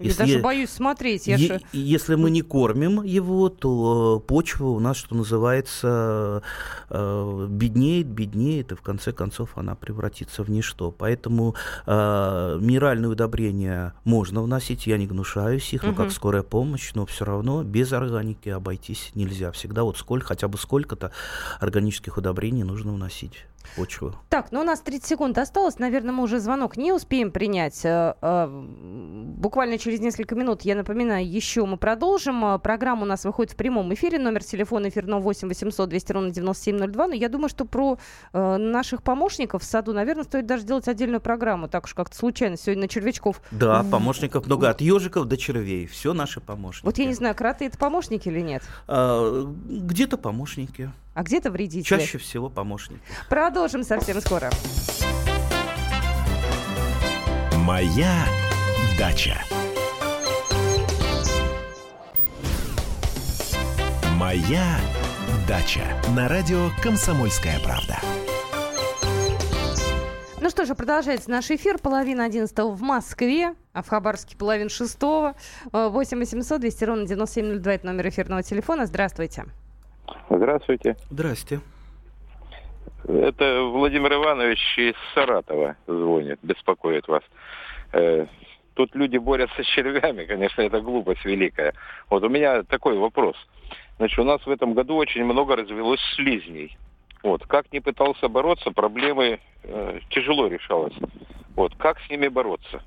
Если, 0.00 0.22
я 0.22 0.26
даже 0.26 0.38
боюсь 0.40 0.70
смотреть. 0.70 1.26
Я 1.26 1.36
е- 1.36 1.60
Если 1.72 2.14
мы 2.14 2.30
не 2.30 2.42
кормим 2.42 3.02
его, 3.02 3.48
то 3.48 4.22
почва 4.26 4.68
у 4.68 4.80
нас, 4.80 4.96
что 4.96 5.14
называется, 5.14 6.42
э, 6.88 7.46
беднеет, 7.50 8.06
беднеет, 8.06 8.72
и 8.72 8.74
в 8.74 8.82
конце 8.82 9.12
концов 9.12 9.56
она 9.56 9.74
превратится 9.74 10.42
в 10.42 10.50
ничто. 10.50 10.90
Поэтому 10.90 11.54
э, 11.86 12.58
минеральные 12.60 13.10
удобрения 13.10 13.94
можно 14.04 14.42
вносить, 14.42 14.86
я 14.86 14.96
не 14.98 15.06
гнушаюсь 15.06 15.72
их, 15.72 15.82
угу. 15.82 15.90
ну 15.90 15.96
как 15.96 16.12
скорая 16.12 16.42
помощь, 16.42 16.92
но 16.94 17.06
все 17.06 17.24
равно 17.24 17.62
без 17.62 17.92
органики 17.92 18.48
обойтись 18.48 19.12
нельзя. 19.14 19.52
Всегда 19.52 19.84
вот 19.84 19.98
сколько, 19.98 20.28
хотя 20.28 20.48
бы 20.48 20.58
сколько-то 20.58 21.12
органических 21.60 22.16
удобрений 22.16 22.62
нужно 22.62 22.92
вносить 22.92 23.46
почву. 23.76 24.14
Так, 24.28 24.52
ну 24.52 24.60
у 24.60 24.64
нас 24.64 24.80
30 24.80 25.06
секунд 25.06 25.38
осталось. 25.38 25.78
Наверное, 25.78 26.12
мы 26.12 26.22
уже 26.22 26.40
звонок 26.40 26.76
не 26.76 26.92
успеем 26.92 27.30
принять. 27.30 27.84
Э, 27.84 28.14
э, 28.20 28.48
буквально 28.48 29.78
через 29.78 30.00
несколько 30.00 30.34
минут, 30.34 30.62
я 30.62 30.74
напоминаю, 30.74 31.28
еще 31.28 31.64
мы 31.64 31.76
продолжим. 31.76 32.44
Э, 32.44 32.58
программа 32.58 33.02
у 33.02 33.06
нас 33.06 33.24
выходит 33.24 33.52
в 33.52 33.56
прямом 33.56 33.92
эфире. 33.94 34.18
Номер 34.18 34.44
телефона 34.44 34.88
эфирного 34.88 35.20
8 35.20 35.48
800 35.48 35.88
200 35.88 36.12
ровно 36.12 36.30
9702. 36.30 37.06
Но 37.08 37.14
я 37.14 37.28
думаю, 37.28 37.48
что 37.48 37.64
про 37.64 37.98
наших 38.32 39.02
помощников 39.02 39.62
в 39.62 39.64
саду, 39.64 39.92
наверное, 39.92 40.24
стоит 40.24 40.46
даже 40.46 40.64
делать 40.64 40.88
отдельную 40.88 41.20
программу. 41.20 41.68
Так 41.68 41.84
уж 41.84 41.94
как-то 41.94 42.16
случайно 42.16 42.56
сегодня 42.56 42.82
на 42.82 42.88
червячков. 42.88 43.40
Да, 43.50 43.84
помощников 43.90 44.46
много. 44.46 44.70
От 44.70 44.80
ежиков 44.80 45.26
до 45.26 45.36
червей. 45.36 45.86
Все 45.86 46.12
наши 46.12 46.40
помощники. 46.40 46.84
Вот 46.84 46.98
я 46.98 47.06
не 47.06 47.14
знаю, 47.14 47.34
кроты 47.34 47.66
это 47.66 47.78
помощники 47.78 48.28
или 48.28 48.40
нет? 48.40 48.62
А, 48.86 49.44
где-то 49.68 50.16
помощники 50.18 50.90
а 51.14 51.22
где-то 51.22 51.50
вредители. 51.50 51.98
Чаще 51.98 52.18
всего 52.18 52.48
помощники. 52.48 53.00
Продолжим 53.28 53.82
совсем 53.82 54.20
скоро. 54.20 54.50
Моя 57.56 58.24
дача. 58.98 59.36
Моя 64.16 64.78
дача. 65.48 65.82
На 66.14 66.28
радио 66.28 66.70
«Комсомольская 66.82 67.58
правда». 67.60 67.98
Ну 70.42 70.48
что 70.48 70.64
же, 70.64 70.74
продолжается 70.74 71.30
наш 71.30 71.50
эфир. 71.50 71.78
Половина 71.78 72.24
одиннадцатого 72.24 72.70
в 72.70 72.80
Москве, 72.80 73.54
а 73.72 73.82
в 73.82 73.88
Хабаровске 73.88 74.36
половина 74.36 74.70
шестого. 74.70 75.34
8 75.72 76.18
800 76.18 76.60
200 76.60 76.84
ровно 76.84 77.06
9702 77.06 77.72
это 77.72 77.86
номер 77.86 78.08
эфирного 78.08 78.42
телефона. 78.42 78.86
Здравствуйте. 78.86 79.44
Здравствуйте. 80.28 80.96
Здрасте. 81.10 81.60
Это 83.06 83.62
Владимир 83.64 84.14
Иванович 84.14 84.78
из 84.78 84.94
Саратова 85.14 85.76
звонит, 85.86 86.38
беспокоит 86.42 87.08
вас. 87.08 87.22
Э, 87.92 88.26
тут 88.74 88.94
люди 88.94 89.16
борются 89.16 89.62
с 89.62 89.66
червями, 89.66 90.24
конечно, 90.24 90.62
это 90.62 90.80
глупость 90.80 91.24
великая. 91.24 91.74
Вот 92.08 92.22
у 92.22 92.28
меня 92.28 92.62
такой 92.62 92.98
вопрос. 92.98 93.36
Значит, 93.96 94.18
у 94.18 94.24
нас 94.24 94.44
в 94.44 94.50
этом 94.50 94.74
году 94.74 94.96
очень 94.96 95.24
много 95.24 95.56
развелось 95.56 96.00
слизней. 96.14 96.76
Вот, 97.22 97.46
как 97.46 97.72
не 97.72 97.80
пытался 97.80 98.28
бороться, 98.28 98.70
проблемы 98.70 99.40
э, 99.62 99.98
тяжело 100.10 100.46
решалось. 100.46 100.94
Вот, 101.54 101.74
как 101.76 101.98
с 102.00 102.10
ними 102.10 102.28
бороться? 102.28 102.82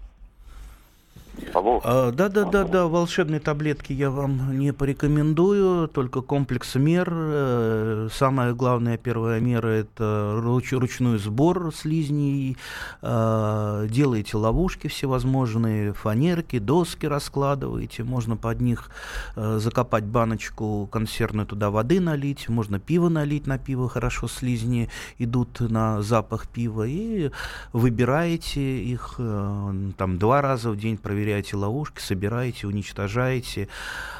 А, 1.83 2.11
да, 2.11 2.29
да, 2.29 2.45
да, 2.45 2.63
да, 2.63 2.87
волшебные 2.87 3.39
таблетки 3.39 3.91
я 3.91 4.11
вам 4.11 4.57
не 4.57 4.71
порекомендую, 4.71 5.87
только 5.87 6.21
комплекс 6.21 6.75
мер. 6.75 7.11
Э, 7.11 8.07
самая 8.11 8.53
главная 8.53 8.97
первая 8.97 9.39
мера 9.39 9.67
это 9.67 10.39
руч, 10.41 10.73
ручной 10.73 11.17
сбор 11.17 11.73
слизней. 11.73 12.57
А, 13.01 13.87
делаете 13.87 14.37
ловушки 14.37 14.87
всевозможные, 14.87 15.93
фанерки, 15.93 16.59
доски 16.59 17.07
раскладываете, 17.07 18.03
можно 18.03 18.37
под 18.37 18.61
них 18.61 18.91
э, 19.35 19.57
закопать 19.59 20.05
баночку 20.05 20.87
консервную, 20.91 21.47
туда 21.47 21.71
воды 21.71 21.99
налить, 21.99 22.47
можно 22.47 22.79
пиво 22.79 23.09
налить, 23.09 23.47
на 23.47 23.57
пиво 23.57 23.89
хорошо 23.89 24.27
слизни 24.27 24.89
идут 25.17 25.59
на 25.59 26.01
запах 26.03 26.47
пива, 26.47 26.85
и 26.87 27.31
выбираете 27.71 28.83
их 28.83 29.15
э, 29.17 29.91
там 29.97 30.19
два 30.19 30.41
раза 30.41 30.69
в 30.69 30.77
день, 30.77 30.97
проверяете 30.97 31.22
проверяете 31.23 31.55
ловушки, 31.55 32.01
собираете, 32.01 32.67
уничтожаете. 32.67 33.69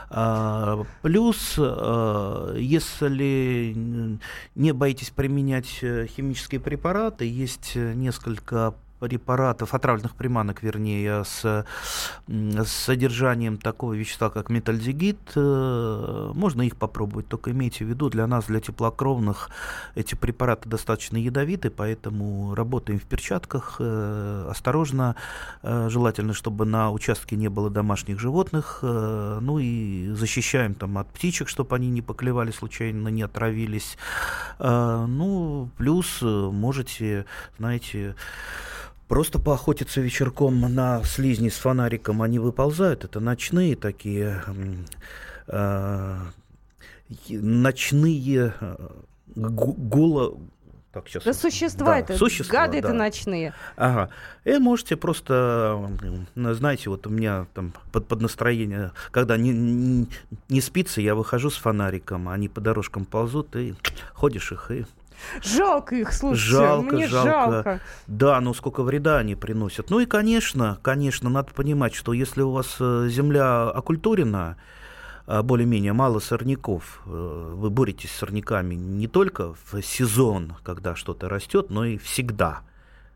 А, 0.10 0.86
плюс, 1.02 1.56
а, 1.58 2.56
если 2.56 3.76
не 4.56 4.72
боитесь 4.72 5.10
применять 5.10 5.80
э, 5.82 6.08
химические 6.08 6.62
препараты, 6.62 7.26
есть 7.26 7.76
несколько 7.76 8.74
препаратов, 9.04 9.74
отравленных 9.74 10.16
приманок, 10.16 10.64
вернее, 10.64 11.26
с, 11.26 11.66
с 12.26 12.68
содержанием 12.68 13.58
такого 13.58 13.92
вещества, 13.92 14.30
как 14.30 14.50
метальдегид, 14.50 15.20
э, 15.36 16.32
можно 16.34 16.62
их 16.62 16.78
попробовать, 16.78 17.28
только 17.28 17.52
имейте 17.52 17.84
в 17.84 17.90
виду, 17.90 18.10
для 18.10 18.28
нас, 18.28 18.46
для 18.46 18.62
теплокровных, 18.62 19.50
эти 19.96 20.16
препараты 20.16 20.70
достаточно 20.70 21.18
ядовиты, 21.18 21.70
поэтому 21.70 22.56
работаем 22.56 22.98
в 22.98 23.04
перчатках, 23.04 23.76
э, 23.80 24.48
осторожно, 24.50 25.18
э, 25.64 25.90
желательно, 25.90 26.34
чтобы 26.34 26.64
на 26.66 26.90
участке 26.90 27.36
не 27.36 27.50
было 27.50 27.70
домашних 27.70 28.22
животных, 28.22 28.80
ну 28.84 29.60
и 29.60 30.12
защищаем 30.14 30.76
там 30.76 30.98
от 30.98 31.08
птичек, 31.10 31.50
чтобы 31.50 31.76
они 31.76 31.90
не 31.90 32.02
поклевали 32.02 32.52
случайно, 32.52 33.10
не 33.10 33.24
отравились. 33.24 33.98
Ну, 34.60 35.70
плюс 35.78 36.22
можете, 36.22 37.26
знаете, 37.58 38.16
Просто 39.14 39.38
поохотиться 39.38 40.02
вечерком 40.02 40.60
на 40.74 41.04
слизни 41.04 41.50
с 41.50 41.54
фонариком 41.54 42.24
они 42.24 42.40
выползают. 42.40 43.04
Это 43.04 43.20
ночные 43.20 43.76
такие 43.76 44.42
э, 45.46 46.18
ночные 47.30 48.56
э, 48.60 48.76
голо 49.36 50.36
так, 50.94 51.08
сейчас... 51.08 51.24
Да 51.26 51.34
существа 51.34 51.86
да, 51.86 52.00
это, 52.00 52.18
существа, 52.18 52.66
гады 52.66 52.82
да. 52.82 52.88
это 52.88 52.98
ночные. 52.98 53.54
Ага. 53.78 54.10
И 54.46 54.58
можете 54.58 54.96
просто, 54.96 55.92
знаете, 56.36 56.90
вот 56.90 57.06
у 57.06 57.12
меня 57.12 57.46
там 57.54 57.74
под, 57.92 58.08
под 58.08 58.22
настроение, 58.22 58.94
когда 59.12 59.38
не, 59.38 59.52
не, 59.52 60.08
не 60.50 60.62
спится, 60.62 61.02
я 61.02 61.14
выхожу 61.14 61.52
с 61.52 61.58
фонариком, 61.58 62.30
они 62.30 62.48
по 62.48 62.62
дорожкам 62.62 63.06
ползут, 63.06 63.56
и 63.56 63.76
ходишь 64.14 64.52
их, 64.52 64.72
и 64.72 64.86
Жалко 65.44 65.96
их, 65.96 66.14
слушайте, 66.14 66.52
жалко, 66.52 66.96
мне 66.96 67.08
жалко. 67.08 67.30
жалко. 67.30 67.80
Да, 68.08 68.40
ну 68.42 68.54
сколько 68.54 68.84
вреда 68.84 69.18
они 69.18 69.36
приносят. 69.36 69.90
Ну 69.90 70.00
и, 70.00 70.06
конечно, 70.06 70.78
конечно, 70.82 71.30
надо 71.30 71.52
понимать, 71.54 71.94
что 71.94 72.14
если 72.14 72.42
у 72.42 72.52
вас 72.52 72.78
э, 72.80 73.08
земля 73.10 73.70
окультурена, 73.70 74.58
э, 75.28 75.42
более-менее 75.42 75.94
мало 75.94 76.20
сорняков. 76.20 77.02
Э, 77.06 77.54
вы 77.56 77.70
боретесь 77.70 78.12
с 78.12 78.18
сорняками 78.18 78.76
не 78.76 79.08
только 79.08 79.54
в 79.54 79.82
сезон, 79.82 80.56
когда 80.64 80.96
что-то 80.96 81.30
растет, 81.30 81.70
но 81.70 81.86
и 81.86 81.98
всегда 81.98 82.62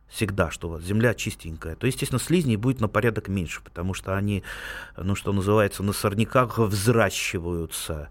всегда, 0.10 0.52
что 0.52 0.80
земля 0.80 1.14
чистенькая, 1.14 1.76
то, 1.76 1.88
естественно, 1.88 2.20
слизней 2.20 2.56
будет 2.56 2.80
на 2.80 2.88
порядок 2.88 3.28
меньше, 3.28 3.62
потому 3.64 3.94
что 3.94 4.16
они, 4.16 4.44
ну, 4.96 5.16
что 5.16 5.34
называется, 5.34 5.84
на 5.84 5.94
сорняках 5.94 6.60
взращиваются. 6.60 8.10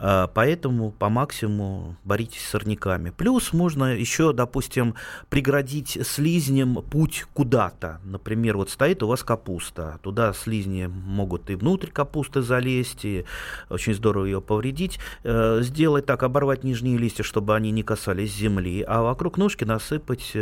А, 0.00 0.28
поэтому 0.28 0.92
по 0.92 1.08
максимуму 1.08 1.96
боритесь 2.04 2.44
с 2.44 2.50
сорняками. 2.50 3.10
Плюс 3.10 3.52
можно 3.52 3.96
еще, 3.96 4.32
допустим, 4.32 4.94
преградить 5.28 5.98
слизнем 6.06 6.76
путь 6.76 7.26
куда-то. 7.34 8.00
Например, 8.04 8.56
вот 8.56 8.70
стоит 8.70 9.02
у 9.02 9.08
вас 9.08 9.24
капуста, 9.24 9.98
туда 10.02 10.32
слизни 10.32 10.86
могут 10.86 11.50
и 11.50 11.56
внутрь 11.56 11.90
капусты 11.90 12.42
залезть, 12.42 13.04
и 13.04 13.24
очень 13.70 13.94
здорово 13.94 14.24
ее 14.26 14.40
повредить. 14.40 15.00
Э, 15.24 15.58
сделать 15.62 16.06
так, 16.06 16.22
оборвать 16.22 16.62
нижние 16.62 16.96
листья, 16.96 17.24
чтобы 17.24 17.56
они 17.56 17.72
не 17.72 17.82
касались 17.82 18.32
земли, 18.34 18.84
а 18.86 19.02
вокруг 19.02 19.36
ножки 19.36 19.64
насыпать 19.64 20.32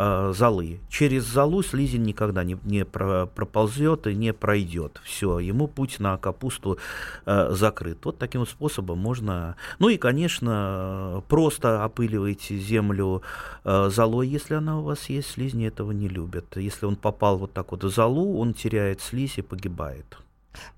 э, 0.00 0.30
э, 0.30 0.32
золы. 0.32 0.80
Через 0.88 1.24
золу 1.24 1.62
слизень 1.62 2.02
никогда 2.02 2.44
не, 2.44 2.56
не 2.64 2.84
проползет 2.84 4.06
и 4.06 4.14
не 4.14 4.32
пройдет. 4.32 5.00
Все, 5.04 5.38
ему 5.38 5.68
путь 5.68 6.00
на 6.00 6.16
капусту 6.18 6.78
закрыт. 7.26 7.98
Вот 8.04 8.18
таким 8.18 8.46
способом 8.46 8.70
способом 8.70 8.98
можно... 8.98 9.56
Ну 9.78 9.88
и, 9.88 9.96
конечно, 9.96 11.22
просто 11.28 11.84
опыливаете 11.84 12.56
землю 12.56 13.22
э, 13.64 13.90
золой, 13.90 14.28
если 14.28 14.54
она 14.54 14.78
у 14.78 14.82
вас 14.82 15.10
есть. 15.10 15.30
Слизни 15.30 15.66
этого 15.66 15.92
не 15.92 16.08
любят. 16.08 16.56
Если 16.56 16.86
он 16.86 16.96
попал 16.96 17.38
вот 17.38 17.52
так 17.52 17.72
вот 17.72 17.84
в 17.84 17.88
золу, 17.88 18.38
он 18.38 18.54
теряет 18.54 19.00
слизь 19.00 19.38
и 19.38 19.42
погибает. 19.42 20.18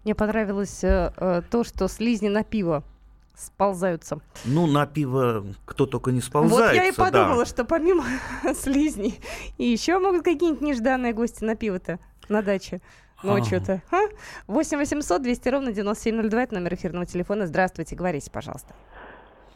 Мне 0.05 0.15
понравилось 0.15 0.85
э, 0.85 1.13
э 1.17 1.43
то, 1.51 1.65
что 1.65 1.89
слизни 1.89 2.29
на 2.29 2.45
пиво 2.45 2.83
сползаются. 3.35 4.21
Ну, 4.45 4.67
на 4.67 4.87
пиво 4.87 5.45
кто 5.65 5.87
только 5.87 6.13
не 6.13 6.21
сползается. 6.21 6.67
Вот 6.67 6.75
я 6.75 6.89
и 6.89 6.93
подумала, 6.93 7.45
да. 7.45 7.47
что 7.47 7.65
помимо 7.65 8.05
слизней 8.55 9.21
и 9.59 9.65
еще 9.65 9.99
могут 9.99 10.23
какие-нибудь 10.25 10.63
нежданные 10.63 11.13
гости 11.13 11.45
на 11.45 11.57
пиво-то 11.57 11.99
на 12.29 12.43
даче. 12.43 12.81
Ночью-то. 13.23 13.83
А? 13.93 14.01
8 14.49 14.79
800 14.79 15.23
200 15.23 15.49
ровно 15.49 15.73
9702, 15.73 16.43
это 16.43 16.55
номер 16.55 16.75
эфирного 16.75 17.07
телефона. 17.07 17.47
Здравствуйте, 17.47 17.95
говорите, 17.95 18.31
пожалуйста. 18.31 18.75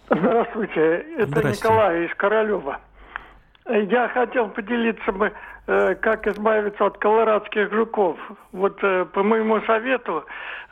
Здравствуйте, 0.08 1.04
это 1.18 1.26
Здрасте. 1.26 1.64
Николай 1.64 2.06
из 2.06 2.14
Королева. 2.14 2.80
Я 3.68 4.08
хотел 4.08 4.48
поделиться, 4.48 5.10
бы, 5.10 5.32
э, 5.66 5.94
как 5.96 6.26
избавиться 6.28 6.86
от 6.86 6.98
колорадских 6.98 7.72
жуков. 7.72 8.16
Вот 8.52 8.78
э, 8.82 9.06
по 9.06 9.24
моему 9.24 9.60
совету 9.62 10.24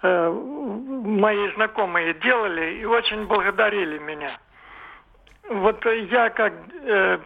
э, 0.02 0.30
мои 0.30 1.52
знакомые 1.54 2.14
делали 2.14 2.74
и 2.76 2.84
очень 2.84 3.26
благодарили 3.26 3.98
меня. 3.98 4.38
Вот 5.48 5.84
я 5.84 6.30
как 6.30 6.54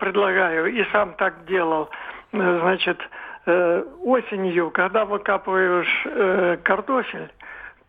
предлагаю 0.01 0.67
и 0.67 0.85
сам 0.91 1.13
так 1.15 1.45
делал. 1.45 1.89
Значит, 2.33 2.99
осенью, 3.47 4.73
когда 4.73 5.05
выкапываешь 5.05 6.59
картофель, 6.65 7.31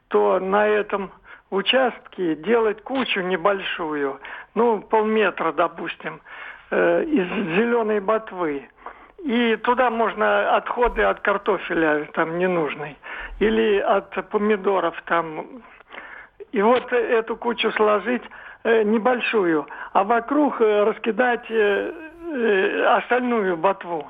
то 0.10 0.40
на 0.40 0.68
этом 0.68 1.12
участке 1.50 2.36
делать 2.36 2.84
кучу 2.84 3.22
небольшую, 3.22 4.20
ну, 4.54 4.82
полметра, 4.82 5.52
допустим, 5.52 6.22
э, 6.72 7.04
из 7.04 7.28
зеленой 7.56 8.00
ботвы. 8.00 8.68
И 9.24 9.58
туда 9.58 9.90
можно 9.90 10.56
отходы 10.56 11.04
от 11.04 11.20
картофеля 11.20 12.08
там 12.14 12.38
ненужный. 12.38 12.98
Или 13.40 13.80
от 13.80 14.30
помидоров 14.30 15.02
там. 15.06 15.46
И 16.52 16.62
вот 16.62 16.92
эту 16.92 17.36
кучу 17.36 17.72
сложить 17.72 18.24
э, 18.64 18.84
небольшую, 18.84 19.68
а 19.94 20.04
вокруг 20.04 20.62
э, 20.62 20.84
раскидать 20.84 21.46
остальную 22.86 23.58
ботву. 23.58 24.08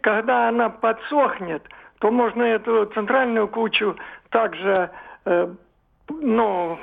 Когда 0.00 0.48
она 0.48 0.70
подсохнет, 0.70 1.62
то 1.98 2.10
можно 2.10 2.42
эту 2.42 2.86
центральную 2.86 3.46
кучу 3.46 3.94
также 4.30 4.90
ну, 6.08 6.78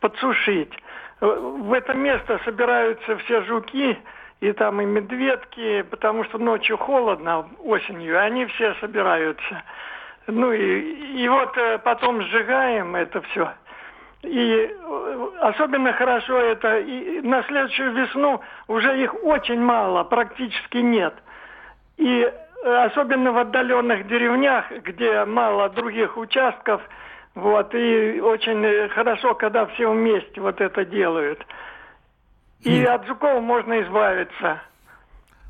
подсушить. 0.00 0.72
В 1.20 1.72
это 1.72 1.94
место 1.94 2.40
собираются 2.44 3.16
все 3.18 3.42
жуки, 3.42 3.96
и 4.42 4.52
там 4.52 4.80
и 4.80 4.84
медведки, 4.84 5.82
потому 5.82 6.24
что 6.24 6.36
ночью 6.36 6.76
холодно, 6.76 7.46
осенью, 7.60 8.20
они 8.20 8.46
все 8.46 8.74
собираются. 8.80 9.62
Ну 10.26 10.52
и, 10.52 11.22
и 11.22 11.28
вот 11.28 11.56
э, 11.56 11.78
потом 11.78 12.20
сжигаем 12.22 12.96
это 12.96 13.20
все. 13.20 13.52
И 14.22 14.68
э, 14.68 15.28
особенно 15.42 15.92
хорошо 15.92 16.36
это, 16.38 16.80
и 16.80 17.20
на 17.20 17.44
следующую 17.44 17.92
весну 17.92 18.40
уже 18.66 19.00
их 19.00 19.14
очень 19.22 19.60
мало, 19.60 20.02
практически 20.02 20.78
нет. 20.78 21.14
И 21.96 22.22
э, 22.22 22.74
особенно 22.84 23.30
в 23.30 23.38
отдаленных 23.38 24.08
деревнях, 24.08 24.72
где 24.72 25.24
мало 25.24 25.68
других 25.68 26.16
участков, 26.16 26.82
вот, 27.36 27.72
и 27.76 28.20
очень 28.20 28.88
хорошо, 28.88 29.34
когда 29.34 29.66
все 29.66 29.88
вместе 29.88 30.40
вот 30.40 30.60
это 30.60 30.84
делают. 30.84 31.38
И 32.62 32.84
от 32.84 33.06
жуков 33.06 33.42
можно 33.42 33.82
избавиться. 33.82 34.60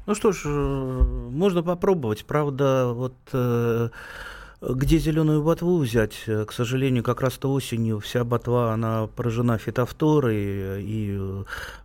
Ну 0.06 0.14
что 0.14 0.32
ж, 0.32 0.42
э, 0.46 0.48
можно 0.48 1.62
попробовать. 1.62 2.24
Правда, 2.24 2.92
вот 2.92 3.14
э, 3.32 3.88
где 4.60 4.98
зеленую 4.98 5.42
ботву 5.42 5.78
взять, 5.78 6.24
э, 6.26 6.44
к 6.44 6.52
сожалению, 6.52 7.04
как 7.04 7.20
раз-то 7.20 7.52
осенью 7.52 7.98
вся 8.00 8.24
ботва, 8.24 8.72
она 8.72 9.06
поражена 9.06 9.58
фитофторой, 9.58 10.82
и 10.82 11.18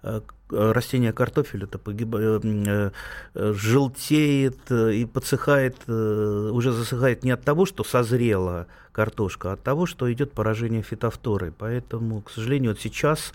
э, 0.04 0.22
растение 0.50 1.12
картофеля-то 1.14 1.78
погибает, 1.78 2.44
э, 2.46 2.92
э, 3.34 3.54
желтеет 3.54 4.72
и 4.72 5.06
подсыхает, 5.06 5.76
э, 5.88 6.50
уже 6.52 6.72
засыхает 6.72 7.24
не 7.24 7.32
от 7.32 7.44
того, 7.44 7.66
что 7.66 7.84
созрела 7.84 8.68
картошка, 8.92 9.52
а 9.52 9.54
от 9.54 9.64
того, 9.64 9.86
что 9.86 10.12
идет 10.12 10.32
поражение 10.32 10.82
фитофторой. 10.82 11.52
Поэтому, 11.52 12.22
к 12.22 12.32
сожалению, 12.32 12.72
вот 12.72 12.80
сейчас 12.80 13.34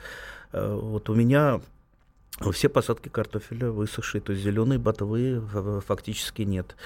э, 0.52 0.74
вот 0.74 1.10
у 1.10 1.14
меня 1.14 1.60
все 2.52 2.68
посадки 2.68 3.08
картофеля 3.08 3.70
высохшие, 3.70 4.20
то 4.20 4.32
есть 4.32 4.44
зеленой 4.44 4.78
ботвы 4.78 5.42
ф- 5.54 5.84
фактически 5.84 6.42
нет. 6.42 6.76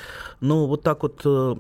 Но 0.41 0.67
вот 0.67 0.83
так 0.83 1.03
вот, 1.03 1.23
э, 1.25 1.55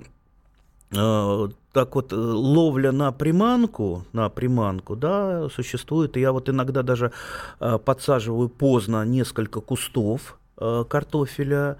э, 0.92 1.48
так 1.72 1.94
вот 1.94 2.12
э, 2.12 2.16
ловля 2.16 2.92
на 2.92 3.12
приманку, 3.12 4.04
на 4.12 4.28
приманку, 4.28 4.96
да, 4.96 5.48
существует. 5.48 6.16
Я 6.16 6.32
вот 6.32 6.48
иногда 6.48 6.82
даже 6.82 7.12
подсаживаю 7.58 8.48
поздно 8.48 9.04
несколько 9.04 9.60
кустов 9.60 10.38
картофеля, 10.56 11.76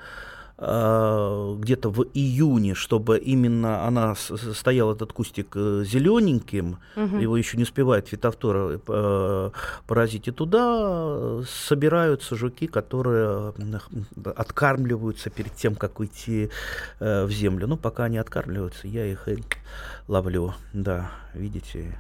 где-то 0.59 1.91
в 1.91 2.03
июне, 2.15 2.75
чтобы 2.75 3.19
именно 3.19 3.85
она 3.87 4.15
стоял 4.15 4.91
этот 4.93 5.13
кустик 5.13 5.55
зелененьким, 5.55 6.79
Мгм. 6.97 7.19
его 7.19 7.37
еще 7.37 7.57
не 7.59 7.65
успевает 7.65 8.09
фитофтора 8.09 8.81
э, 8.89 9.51
поразить, 9.87 10.29
и 10.29 10.31
туда 10.33 10.65
э, 10.71 11.43
собираются 11.47 12.37
жуки, 12.37 12.67
которые 12.67 13.53
э, 13.59 14.31
откармливаются 14.35 15.29
перед 15.31 15.55
тем, 15.55 15.75
как 15.75 16.01
уйти 16.01 16.49
э, 17.01 17.25
в 17.27 17.31
землю. 17.31 17.67
Ну, 17.67 17.77
пока 17.77 18.05
они 18.05 18.17
откармливаются, 18.17 18.89
я 18.89 19.05
их 19.05 19.29
ловлю, 20.09 20.55
да, 20.73 21.11
видите. 21.35 21.99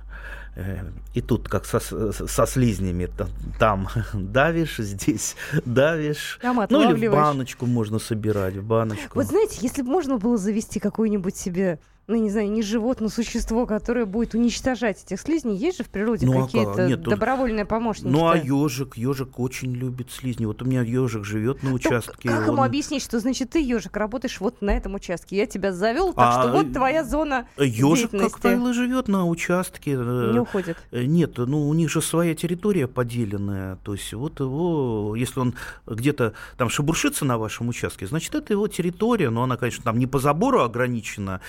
Э, 0.56 0.78
И 1.14 1.20
тут, 1.20 1.48
как 1.48 1.66
со, 1.66 1.78
со 1.80 2.46
слизнями, 2.46 3.06
та- 3.06 3.28
там 3.58 3.88
давишь, 4.14 4.78
здесь 4.78 5.36
давишь. 5.64 6.38
Там 6.42 6.64
Ну, 6.70 6.90
или 6.90 7.06
в 7.08 7.12
баночку 7.12 7.66
можно 7.66 7.98
собирать, 7.98 8.56
в 8.56 8.64
баночку. 8.64 9.10
Вот 9.14 9.26
знаете, 9.26 9.58
если 9.60 9.82
бы 9.82 9.90
можно 9.90 10.16
было 10.16 10.38
завести 10.38 10.80
какое-нибудь 10.80 11.36
себе, 11.36 11.78
ну, 12.08 12.14
не 12.14 12.30
знаю, 12.30 12.50
не 12.52 12.62
животное, 12.62 13.08
существо, 13.08 13.66
которое 13.66 14.04
будет 14.04 14.34
уничтожать 14.34 15.02
этих 15.04 15.20
слизней, 15.20 15.56
есть 15.56 15.78
же 15.78 15.84
в 15.84 15.88
природе 15.88 16.24
Ну, 16.26 16.40
а 16.40 16.46
какие-то 16.46 16.72
как? 16.74 16.88
Нет, 16.88 17.02
добровольные 17.02 17.64
помощники? 17.64 18.06
Ну, 18.06 18.28
а 18.28 18.36
ежик, 18.36 18.96
ежик 18.96 19.40
очень 19.40 19.72
любит 19.72 20.12
слизни. 20.12 20.44
Вот 20.46 20.62
у 20.62 20.64
меня 20.64 20.82
ежик 20.82 21.24
живет 21.24 21.64
на 21.64 21.72
участке. 21.72 22.28
Как 22.28 22.46
ему 22.46 22.52
он- 22.58 22.64
объяснить, 22.66 23.02
что 23.02 23.18
значит 23.18 23.50
ты, 23.50 23.60
ежик, 23.60 23.96
работаешь 23.96 24.38
вот 24.40 24.62
на 24.62 24.70
этом 24.70 24.94
участке? 24.94 25.36
Я 25.36 25.46
тебя 25.46 25.72
завел, 25.72 26.12
так 26.12 26.24
А, 26.36 26.42
что 26.42 26.52
вот 26.52 26.66
э, 26.66 26.72
твоя 26.72 27.02
зона 27.02 27.48
Ежик, 27.58 28.12
как 28.12 28.38
правило, 28.40 28.72
живет 28.72 29.08
на 29.08 29.26
участке. 29.26 29.96
э, 29.98 30.30
не 30.32 30.38
уходит. 30.38 30.76
э, 30.92 31.04
Нет, 31.04 31.38
ну 31.38 31.68
у 31.68 31.74
них 31.74 31.90
же 31.90 32.00
своя 32.00 32.34
территория 32.36 32.86
поделенная. 32.86 33.76
То 33.82 33.94
есть 33.94 34.12
вот 34.14 34.38
его, 34.38 35.14
если 35.16 35.40
он 35.40 35.54
где-то 35.86 36.34
там 36.56 36.68
шебуршится 36.68 37.24
на 37.24 37.36
вашем 37.36 37.68
участке, 37.68 38.06
значит, 38.06 38.34
это 38.36 38.52
его 38.52 38.68
территория. 38.68 39.30
Но 39.30 39.42
она, 39.42 39.56
конечно, 39.56 39.82
там 39.82 39.98
не 39.98 40.06
по 40.06 40.18
забору 40.20 40.60
ограничена. 40.62 41.40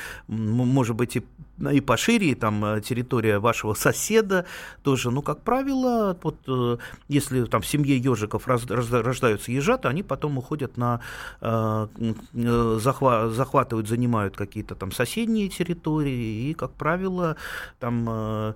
Может 0.48 0.96
быть, 0.96 1.16
и, 1.18 1.24
и 1.72 1.82
пошире 1.82 2.36
там 2.36 2.64
э, 2.64 2.82
территория 2.82 3.40
вашего 3.40 3.74
соседа 3.88 4.46
тоже. 4.84 5.12
Но, 5.12 5.22
как 5.22 5.42
правило, 5.42 6.18
вот 6.24 6.38
э, 6.48 6.78
если 7.08 7.46
там 7.46 7.62
в 7.62 7.68
семье 7.68 7.98
ежиков 7.98 8.48
раз- 8.48 8.66
раз- 8.66 8.92
рождаются 8.92 9.52
ежата, 9.52 9.90
они 9.90 10.04
потом 10.04 10.38
уходят 10.38 10.78
на 10.78 11.02
э, 11.42 11.88
э, 12.00 12.80
захва- 12.80 13.30
захватывают, 13.30 13.88
занимают 13.88 14.36
какие-то 14.38 14.76
там 14.76 14.92
соседние 14.92 15.50
территории, 15.50 16.50
и, 16.50 16.54
как 16.54 16.72
правило, 16.72 17.36
там 17.80 18.06
э, 18.10 18.54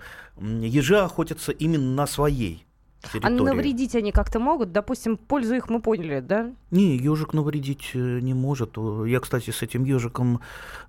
ежи 0.62 0.98
охотятся 0.98 1.52
именно 1.52 1.94
на 1.96 2.08
своей 2.08 2.66
А 3.04 3.08
территории. 3.10 3.44
навредить 3.44 3.96
они 3.96 4.12
как-то 4.12 4.40
могут? 4.40 4.72
Допустим, 4.72 5.18
пользу 5.18 5.56
их 5.56 5.70
мы 5.70 5.82
поняли, 5.82 6.20
да? 6.20 6.52
Не, 6.72 6.96
ежик 6.98 7.34
навредить 7.34 7.92
э, 7.94 8.20
не 8.22 8.34
может. 8.34 8.78
Я, 9.06 9.20
кстати, 9.20 9.52
с 9.52 9.62
этим 9.62 9.84
ежиком 9.84 10.40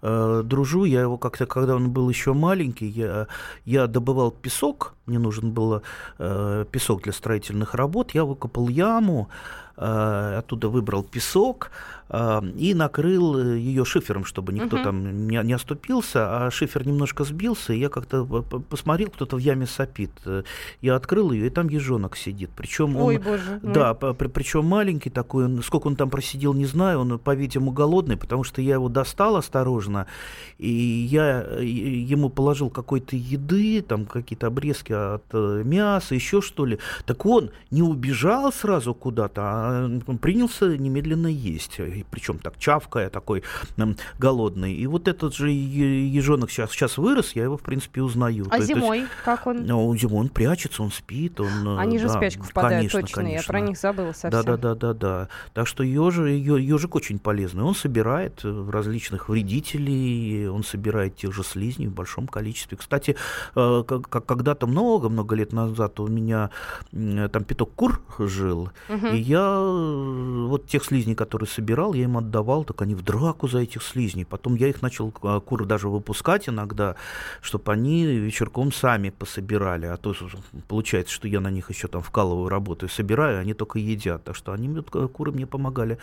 э, 0.03 0.43
дружу. 0.45 0.85
Я 0.85 1.01
его 1.03 1.19
как-то, 1.19 1.47
когда 1.47 1.75
он 1.77 1.91
был 1.91 2.09
еще 2.09 2.33
маленький, 2.33 2.87
я, 2.87 3.27
я 3.65 3.87
добывал 3.87 4.31
песок. 4.31 4.95
Мне 5.07 5.19
нужен 5.19 5.51
был 5.51 5.83
э, 6.19 6.65
песок 6.71 7.03
для 7.03 7.13
строительных 7.13 7.75
работ. 7.75 8.15
Я 8.15 8.25
выкопал 8.25 8.69
яму, 8.69 9.29
э, 9.77 10.37
оттуда 10.39 10.69
выбрал 10.69 11.03
песок 11.03 11.71
э, 12.09 12.41
и 12.57 12.75
накрыл 12.75 13.37
ее 13.55 13.85
шифером, 13.85 14.25
чтобы 14.25 14.53
никто 14.53 14.77
Мгм. 14.77 14.85
там 14.85 15.27
не, 15.27 15.43
не 15.43 15.53
оступился. 15.55 16.47
А 16.47 16.51
шифер 16.53 16.87
немножко 16.87 17.25
сбился, 17.25 17.73
и 17.73 17.81
я 17.81 17.89
как-то 17.89 18.25
п- 18.25 18.61
посмотрел, 18.61 19.11
кто-то 19.11 19.37
в 19.37 19.41
яме 19.41 19.67
сопит. 19.67 20.11
Э, 20.25 20.45
Я 20.83 20.95
открыл 20.95 21.33
ее, 21.33 21.47
и 21.47 21.51
там 21.51 21.69
ежонок 21.69 22.17
сидит. 22.17 22.51
Причем 22.57 22.97
он 22.97 23.03
Ой, 23.03 23.19
боже. 23.19 23.59
мой. 23.63 23.73
да, 23.75 23.95
причем 23.95 24.65
маленький 24.67 25.11
такой, 25.11 25.47
он 25.47 25.63
сколько 25.73 25.87
он 25.87 25.97
там 25.97 26.11
просидел, 26.11 26.53
не 26.53 26.67
знаю, 26.67 27.01
он, 27.01 27.19
по-видимому, 27.19 27.71
голодный, 27.71 28.19
потому 28.19 28.45
что 28.45 28.61
я 28.61 28.75
его 28.75 28.91
достал 28.91 29.37
осторожно, 29.37 30.07
и 30.59 30.69
я 30.69 31.41
ему 31.41 32.29
положил 32.29 32.69
какой-то 32.69 33.17
еды, 33.17 33.81
там 33.81 34.05
какие-то 34.05 34.49
обрезки 34.49 34.93
от 34.93 35.25
э, 35.33 35.63
мяса, 35.65 36.15
еще 36.15 36.43
что 36.43 36.67
ли. 36.67 36.79
Так 37.07 37.25
он 37.25 37.53
не 37.71 37.81
убежал 37.81 38.53
сразу 38.53 38.93
куда-то, 38.93 39.41
а 39.43 40.01
принялся 40.21 40.77
немедленно 40.77 41.29
есть. 41.29 41.81
Причем 42.11 42.39
так 42.39 42.59
чавкая, 42.59 43.09
такой 43.09 43.43
голодный. 44.19 44.75
И 44.75 44.87
вот 44.87 45.09
этот 45.09 45.35
же 45.35 45.51
ежонок 45.51 46.51
сейчас, 46.51 46.73
сейчас 46.73 46.99
вырос, 46.99 47.33
я 47.35 47.45
его, 47.45 47.57
в 47.57 47.63
принципе, 47.63 48.03
узнаю. 48.03 48.47
А 48.51 48.59
То 48.59 48.65
зимой 48.65 48.99
есть, 49.01 49.11
как 49.25 49.47
он? 49.47 49.65
Ну, 49.65 49.97
зимой 49.97 50.21
он 50.21 50.29
прячется, 50.29 50.83
он 50.83 50.93
спит. 50.93 51.41
Он, 51.41 51.79
Они 51.79 51.99
же 51.99 52.09
да, 52.09 52.13
в 52.13 52.17
спячку 52.19 52.45
впадают, 52.45 52.93
конечно, 52.93 53.01
точно. 53.01 53.23
Конечно. 53.23 53.43
Я 53.43 53.47
про 53.47 53.61
них 53.61 53.79
забыла 53.79 54.13
совсем. 54.13 54.31
Да, 54.31 54.43
да, 54.43 54.57
да, 54.59 54.75
да, 54.75 54.93
да. 54.93 55.29
Так 55.63 55.69
что 55.69 55.85
ежик, 55.85 56.27
ежик 56.27 56.97
очень 56.97 57.21
полезный. 57.21 57.63
Он 57.63 57.77
собирает 57.77 58.41
различных 58.43 59.29
вредителей, 59.29 60.49
он 60.49 60.65
собирает 60.65 61.15
тех 61.15 61.33
же 61.33 61.45
слизней 61.45 61.87
в 61.87 61.93
большом 61.93 62.27
количестве. 62.27 62.77
Кстати, 62.77 63.15
э, 63.55 63.85
когда-то 63.87 64.67
много-много 64.67 65.37
лет 65.37 65.53
назад 65.53 66.01
у 66.01 66.09
меня 66.09 66.51
там 66.91 67.45
пяток 67.45 67.75
кур 67.77 68.03
жил, 68.19 68.71
угу. 68.89 69.07
и 69.07 69.19
я 69.19 69.39
э, 69.39 70.47
вот 70.49 70.67
тех 70.67 70.85
слизней, 70.85 71.15
которые 71.15 71.49
собирал, 71.49 71.95
я 71.95 72.03
им 72.03 72.19
отдавал, 72.19 72.65
так 72.65 72.83
они 72.83 72.97
в 72.97 73.03
драку 73.03 73.47
за 73.47 73.61
этих 73.61 73.85
слизней. 73.85 74.25
Потом 74.25 74.57
я 74.57 74.67
их 74.67 74.83
начал, 74.83 75.15
э, 75.23 75.41
куры 75.47 75.65
даже 75.65 75.89
выпускать 75.89 76.49
иногда, 76.49 76.97
чтобы 77.41 77.71
они 77.73 78.05
вечерком 78.05 78.73
сами 78.73 79.11
пособирали. 79.11 79.87
А 79.87 79.97
то 79.97 80.13
получается, 80.67 81.15
что 81.15 81.29
я 81.29 81.41
на 81.41 81.53
них 81.53 81.71
еще 81.71 81.87
там 81.87 82.03
вкалываю, 82.03 82.49
работаю, 82.49 82.91
собираю, 82.91 83.39
они 83.39 83.55
только 83.55 83.79
едят. 83.79 84.25
Так 84.25 84.35
что 84.35 84.51
они, 84.51 84.83
куры 84.83 85.31
мне 85.31 85.47
помогали 85.53 85.99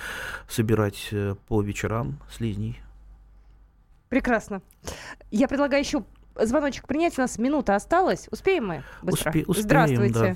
собирать 0.48 1.14
по 1.48 1.62
вечерам 1.62 2.20
слизней. 2.32 2.80
Прекрасно. 4.08 4.62
Я 5.32 5.48
предлагаю 5.48 5.84
еще 5.84 6.04
звоночек 6.40 6.88
принять. 6.88 7.18
У 7.18 7.22
нас 7.22 7.38
минута 7.38 7.76
осталась. 7.76 8.28
Успеем 8.32 8.68
мы 8.68 8.84
быстро? 9.02 9.32
Успе- 9.32 9.44
успеем, 9.46 9.64
Здравствуйте. 9.66 10.14
Да. 10.14 10.36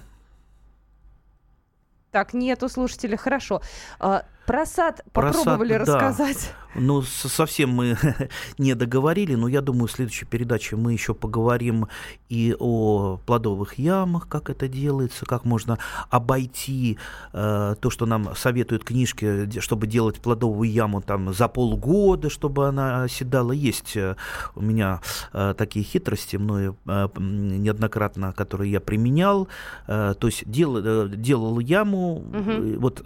Так, 2.11 2.33
нету 2.33 2.69
слушателей. 2.69 3.17
Хорошо. 3.17 3.61
А, 3.99 4.25
про 4.45 4.65
сад 4.65 5.01
попробовали 5.13 5.73
сад, 5.73 5.87
рассказать. 5.87 6.51
Да. 6.51 6.62
Ну, 6.75 7.01
совсем 7.01 7.69
мы 7.69 7.97
не 8.57 8.73
договорили, 8.75 9.35
но 9.35 9.47
я 9.47 9.61
думаю, 9.61 9.87
в 9.87 9.91
следующей 9.91 10.25
передаче 10.25 10.75
мы 10.75 10.93
еще 10.93 11.13
поговорим 11.13 11.87
и 12.29 12.55
о 12.59 13.17
плодовых 13.25 13.77
ямах, 13.77 14.27
как 14.27 14.49
это 14.49 14.67
делается, 14.67 15.25
как 15.25 15.45
можно 15.45 15.77
обойти 16.09 16.97
э, 17.31 17.75
то, 17.79 17.89
что 17.89 18.05
нам 18.05 18.35
советуют 18.35 18.83
книжки, 18.83 19.59
чтобы 19.59 19.87
делать 19.87 20.19
плодовую 20.19 20.71
яму 20.71 21.01
там 21.01 21.33
за 21.33 21.47
полгода, 21.47 22.29
чтобы 22.29 22.67
она 22.67 23.03
оседала. 23.03 23.51
Есть 23.51 23.95
э, 23.95 24.15
у 24.55 24.61
меня 24.61 25.01
э, 25.33 25.53
такие 25.57 25.85
хитрости, 25.85 26.37
мною 26.37 26.75
э, 26.87 27.07
неоднократно, 27.17 28.33
которые 28.33 28.71
я 28.71 28.79
применял. 28.79 29.47
Э, 29.87 30.15
то 30.17 30.27
есть 30.27 30.49
дел, 30.49 30.77
э, 30.77 31.09
делал 31.09 31.59
яму, 31.59 32.15
угу. 32.15 32.79
вот 32.79 33.01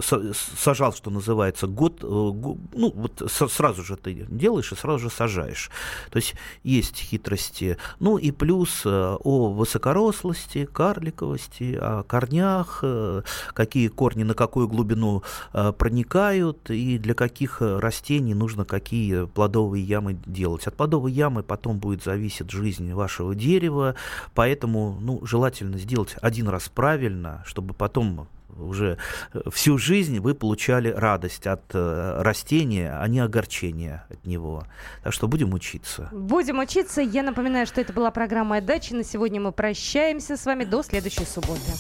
сажал, 0.58 0.94
что 0.94 1.10
называется, 1.10 1.68
год, 1.68 2.00
э, 2.02 2.06
ну, 2.06 2.94
вот 2.96 3.24
сразу 3.58 3.84
же 3.84 3.96
ты 3.96 4.26
делаешь 4.30 4.72
и 4.72 4.76
сразу 4.76 5.00
же 5.00 5.10
сажаешь. 5.10 5.72
То 6.12 6.18
есть 6.18 6.36
есть 6.64 6.98
хитрости. 6.98 7.78
Ну 8.00 8.18
и 8.18 8.32
плюс 8.32 8.84
э, 8.86 8.90
о 8.90 9.52
высокорослости, 9.52 10.66
карликовости, 10.66 11.76
о 11.82 12.04
корнях, 12.04 12.80
э, 12.84 13.24
какие 13.54 13.88
корни 13.88 14.24
на 14.24 14.36
какую 14.36 14.68
глубину 14.68 15.24
э, 15.54 15.74
проникают 15.74 16.70
и 16.70 17.00
для 17.00 17.16
каких 17.16 17.62
растений 17.62 18.36
нужно 18.36 18.64
какие 18.64 19.26
плодовые 19.26 19.84
ямы 19.84 20.18
делать. 20.26 20.68
От 20.68 20.76
плодовой 20.76 21.12
ямы 21.12 21.42
потом 21.42 21.80
будет 21.80 22.04
зависеть 22.04 22.52
жизнь 22.52 22.94
вашего 22.94 23.34
дерева, 23.34 23.96
поэтому 24.36 24.98
ну, 25.02 25.26
желательно 25.26 25.80
сделать 25.80 26.16
один 26.22 26.48
раз 26.48 26.70
правильно, 26.70 27.44
чтобы 27.48 27.74
потом 27.74 28.28
уже 28.56 28.98
э, 29.34 29.42
всю 29.52 29.78
жизнь 29.78 30.20
вы 30.20 30.34
получали 30.34 30.90
радость 30.90 31.48
от 31.48 31.64
э, 31.74 32.22
растения, 32.22 32.98
а 33.00 33.08
не 33.08 33.20
огорчение 33.20 34.04
от 34.10 34.26
него. 34.26 34.66
Так 35.04 35.14
что 35.14 35.28
будем 35.28 35.54
учиться. 35.54 36.10
Будем 36.12 36.60
учиться. 36.60 37.02
Я 37.02 37.24
напоминаю, 37.24 37.68
что 37.68 37.82
это 37.82 37.94
была 37.94 38.12
программа 38.12 38.62
«Дачи». 38.62 38.94
На 38.94 39.04
сегодня 39.04 39.40
мы 39.42 39.52
прощаемся 39.52 40.38
с 40.38 40.46
вами 40.46 40.64
до 40.64 40.84
следующей 40.84 41.26
субботы. 41.26 41.72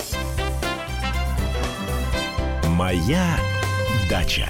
«Моя 2.68 3.38
дача». 4.10 4.48